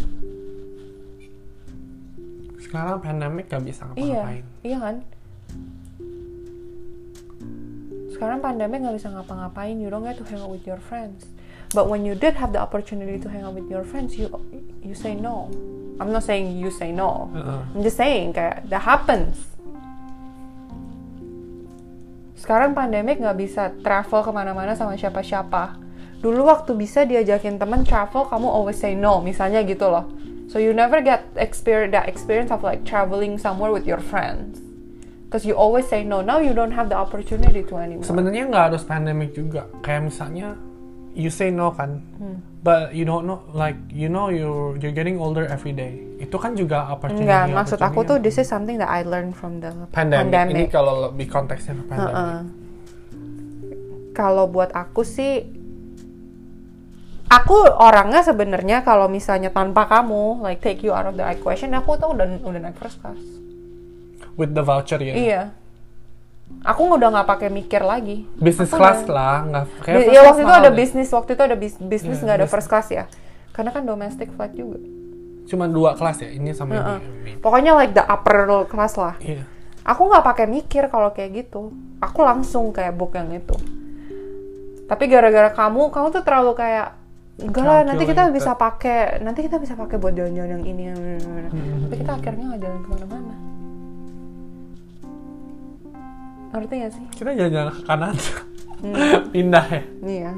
Sekarang 2.63 3.03
pandemic 3.03 3.51
gak 3.51 3.63
bisa 3.67 3.83
Iya, 3.95 4.23
ngapa-ngapain. 4.23 4.45
iya 4.63 4.79
kan? 4.79 4.97
Sekarang 8.15 8.39
pandemi 8.41 8.75
nggak 8.83 8.97
bisa 8.97 9.09
ngapa-ngapain, 9.11 9.77
you 9.79 9.91
don't 9.91 10.03
get 10.03 10.19
to 10.19 10.25
hang 10.27 10.39
out 10.39 10.51
with 10.51 10.67
your 10.67 10.79
friends. 10.79 11.27
But 11.75 11.91
when 11.91 12.07
you 12.07 12.15
did 12.15 12.39
have 12.39 12.55
the 12.55 12.63
opportunity 12.63 13.19
to 13.19 13.27
hang 13.27 13.43
out 13.43 13.55
with 13.59 13.67
your 13.67 13.83
friends, 13.83 14.15
you 14.15 14.31
you 14.85 14.95
say 14.95 15.19
no. 15.19 15.51
I'm 15.99 16.13
not 16.13 16.23
saying 16.23 16.61
you 16.61 16.71
say 16.71 16.93
no. 16.93 17.33
Heeh. 17.33 17.61
I'm 17.75 17.83
just 17.83 17.97
saying 17.97 18.37
kayak 18.37 18.69
that 18.69 18.85
happens. 18.85 19.57
Sekarang 22.37 22.77
pandemic 22.77 23.19
nggak 23.19 23.37
bisa 23.41 23.73
travel 23.81 24.21
ke 24.23 24.31
mana-mana 24.31 24.77
sama 24.77 24.95
siapa-siapa. 24.95 25.81
Dulu 26.21 26.47
waktu 26.47 26.77
bisa 26.77 27.03
diajakin 27.09 27.57
temen 27.59 27.83
travel, 27.83 28.29
kamu 28.29 28.49
always 28.49 28.79
say 28.79 28.95
no, 28.95 29.19
misalnya 29.25 29.65
gitu 29.65 29.89
loh. 29.89 30.07
So 30.47 30.63
you 30.63 30.71
never 30.71 31.03
get 31.03 31.27
experience 31.35 31.91
that 31.97 32.07
experience 32.07 32.55
of 32.55 32.63
like 32.63 32.87
traveling 32.87 33.41
somewhere 33.41 33.75
with 33.75 33.89
your 33.89 33.99
friends. 33.99 34.63
Cause 35.27 35.43
you 35.43 35.59
always 35.59 35.91
say 35.91 36.07
no. 36.07 36.23
Now 36.23 36.39
you 36.39 36.55
don't 36.55 36.71
have 36.71 36.87
the 36.87 36.95
opportunity 36.95 37.67
to 37.67 37.75
anymore. 37.83 38.07
Sebenarnya 38.07 38.47
nggak 38.47 38.65
harus 38.71 38.87
pandemic 38.87 39.35
juga. 39.35 39.67
Kayak 39.83 40.07
misalnya 40.07 40.55
you 41.17 41.33
say 41.33 41.49
no 41.49 41.73
kan, 41.73 42.05
Hmm. 42.21 42.45
but 42.61 42.93
you 42.93 43.09
don't 43.09 43.25
know 43.25 43.41
like 43.57 43.75
you 43.89 44.13
know 44.13 44.29
you're 44.29 44.77
you're 44.77 44.93
getting 44.93 45.17
older 45.17 45.49
every 45.49 45.73
day. 45.73 45.97
Itu 46.21 46.37
kan 46.37 46.53
juga 46.53 46.93
opportunity. 46.93 47.25
Enggak, 47.25 47.57
maksud 47.57 47.79
aku 47.81 48.05
tuh 48.05 48.21
opportunity 48.21 48.25
this 48.29 48.37
is 48.37 48.47
something 48.47 48.77
that 48.77 48.93
I 48.93 49.01
learned 49.01 49.33
from 49.33 49.65
the 49.65 49.73
pandemic. 49.91 50.29
Ini 50.29 50.69
pandemic. 50.69 50.69
kalau 50.69 51.09
lebih 51.09 51.27
konteksnya 51.33 51.73
ke 51.73 51.85
pandemic. 51.89 52.15
Heeh. 52.15 52.39
Kalau 54.13 54.49
buat 54.49 54.73
aku 54.73 55.05
sih, 55.05 55.45
aku 57.29 57.57
orangnya 57.69 58.25
sebenarnya 58.25 58.81
kalau 58.81 59.09
misalnya 59.09 59.53
tanpa 59.53 59.85
kamu, 59.89 60.41
like 60.41 60.61
take 60.61 60.81
you 60.81 60.93
out 60.93 61.09
of 61.09 61.17
the 61.17 61.25
equation, 61.25 61.73
aku 61.77 61.97
tuh 61.97 62.13
udah 62.13 62.25
udah 62.45 62.61
naik 62.61 62.77
first 62.77 63.01
class. 63.01 63.21
With 64.37 64.53
the 64.53 64.65
voucher 64.65 65.01
ya. 65.01 65.13
Iya. 65.17 65.43
Aku 66.63 66.83
udah 66.91 67.09
nggak 67.11 67.29
pakai 67.29 67.49
mikir 67.49 67.79
lagi. 67.81 68.27
Class 68.37 68.71
nggak- 69.03 69.07
lah, 69.07 69.39
nggak 69.45 69.65
kayak 69.81 69.97
first 69.97 70.07
ya 70.07 70.13
class 70.13 70.27
waktu 70.27 70.43
itu 70.43 70.53
ada 70.53 70.63
deh. 70.65 70.75
bisnis, 70.75 71.09
waktu 71.11 71.31
itu 71.33 71.43
ada 71.43 71.57
bis- 71.57 71.79
bisnis 71.81 72.19
Iya, 72.19 72.25
nggak 72.25 72.37
ada 72.37 72.49
first 72.49 72.67
class 72.67 72.89
ya. 72.89 73.05
Karena 73.51 73.71
kan 73.71 73.83
domestic 73.83 74.35
flight 74.35 74.53
juga. 74.53 74.79
Cuma 75.47 75.71
dua 75.71 75.95
kelas 75.95 76.19
ya, 76.21 76.29
ini 76.29 76.51
sama 76.51 76.75
Heeh. 76.75 76.99
ini. 76.99 77.33
Pokoknya 77.39 77.73
like 77.73 77.95
the 77.95 78.03
upper 78.03 78.47
class 78.67 78.99
lah. 78.99 79.15
Iya. 79.19 79.47
Aku 79.85 80.11
nggak 80.11 80.25
pakai 80.25 80.47
mikir 80.47 80.87
kalau 80.87 81.15
kayak 81.15 81.47
gitu. 81.47 81.71
Aku 81.99 82.21
langsung 82.21 82.75
kayak 82.75 82.93
book 82.93 83.15
yang 83.15 83.31
itu. 83.31 83.55
Tapi 84.85 85.05
gara-gara 85.07 85.51
kamu, 85.51 85.91
kamu 85.91 86.07
tuh 86.11 86.23
terlalu 86.23 86.53
kayak 86.53 86.95
enggak 87.37 87.63
lah 87.63 87.81
nanti 87.85 88.03
kita 88.03 88.27
Calculated. 88.27 88.39
bisa 88.39 88.53
pakai 88.55 88.99
nanti 89.21 89.41
kita 89.41 89.57
bisa 89.59 89.75
pakai 89.77 89.97
buat 89.97 90.17
jalan-jalan 90.17 90.57
yang 90.57 90.65
ini 90.65 90.83
yang 90.89 90.97
yang 90.97 91.21
ini." 91.21 91.49
Hmm. 91.53 91.85
tapi 91.85 91.95
kita 92.01 92.13
akhirnya 92.17 92.45
nggak 92.49 92.63
jalan 92.65 92.79
ke 92.81 92.89
mana-mana 92.89 93.35
ngerti 96.51 96.75
gak 96.79 96.93
sih 96.93 97.05
Kita 97.13 97.31
jalan-jalan 97.33 97.73
ke 97.73 97.83
kanan. 97.85 98.15
Hmm. 98.77 98.95
Pindah 99.35 99.67
ya. 99.67 99.83
iya 100.05 100.33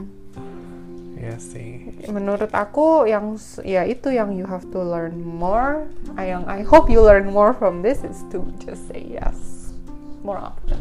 Iya 1.18 1.34
sih. 1.36 1.90
menurut 2.08 2.54
aku 2.54 3.02
yang 3.04 3.34
ya 3.60 3.82
itu 3.82 4.08
yang 4.08 4.30
you 4.32 4.46
have 4.46 4.62
to 4.70 4.78
learn 4.78 5.18
more 5.18 5.82
I- 6.14 6.30
yang 6.30 6.46
I 6.46 6.62
hope 6.62 6.86
you 6.86 7.02
learn 7.02 7.26
more 7.28 7.50
from 7.50 7.82
this 7.82 8.06
is 8.06 8.22
to 8.30 8.46
just 8.62 8.86
say 8.86 9.02
yes 9.02 9.34
more 10.22 10.38
often 10.38 10.78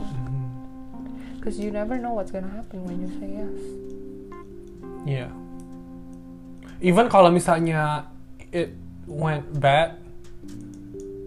because 1.35 1.57
you 1.57 1.73
never 1.73 1.97
know 1.97 2.13
what's 2.13 2.29
gonna 2.29 2.53
happen 2.53 2.85
when 2.85 3.01
you 3.01 3.09
say 3.17 3.29
yes 3.33 3.57
Iya. 5.07 5.31
Even 6.77 7.07
kalau 7.07 7.31
misalnya 7.31 8.05
it 8.51 8.75
went 9.07 9.47
bad, 9.57 9.97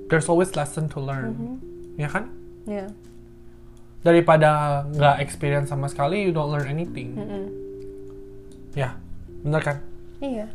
there's 0.07 0.29
always 0.29 0.53
lesson 0.53 0.85
to 0.87 1.01
learn. 1.01 1.33
Mm-hmm. 1.33 1.57
Ya 1.97 2.07
kan? 2.07 2.29
ya 2.69 2.87
Daripada 4.01 4.83
nggak 4.89 5.17
experience 5.21 5.69
sama 5.69 5.87
sekali, 5.93 6.25
you 6.25 6.33
don't 6.33 6.49
learn 6.49 6.69
anything. 6.69 7.17
Mm-mm. 7.17 7.45
Ya, 8.73 8.97
bener 9.43 9.63
kan? 9.67 9.77
iya 10.21 10.47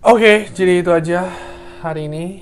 Oke, 0.00 0.48
jadi 0.56 0.80
itu 0.80 0.88
aja 0.96 1.28
hari 1.84 2.08
ini. 2.08 2.40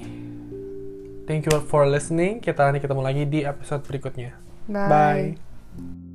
Thank 1.27 1.51
you 1.51 1.59
for 1.66 1.90
listening. 1.90 2.38
Kita 2.38 2.71
nanti 2.71 2.79
ketemu 2.79 3.03
lagi 3.03 3.27
di 3.27 3.42
episode 3.42 3.83
berikutnya. 3.83 4.38
bye. 4.71 4.87
Bye. 4.87 6.07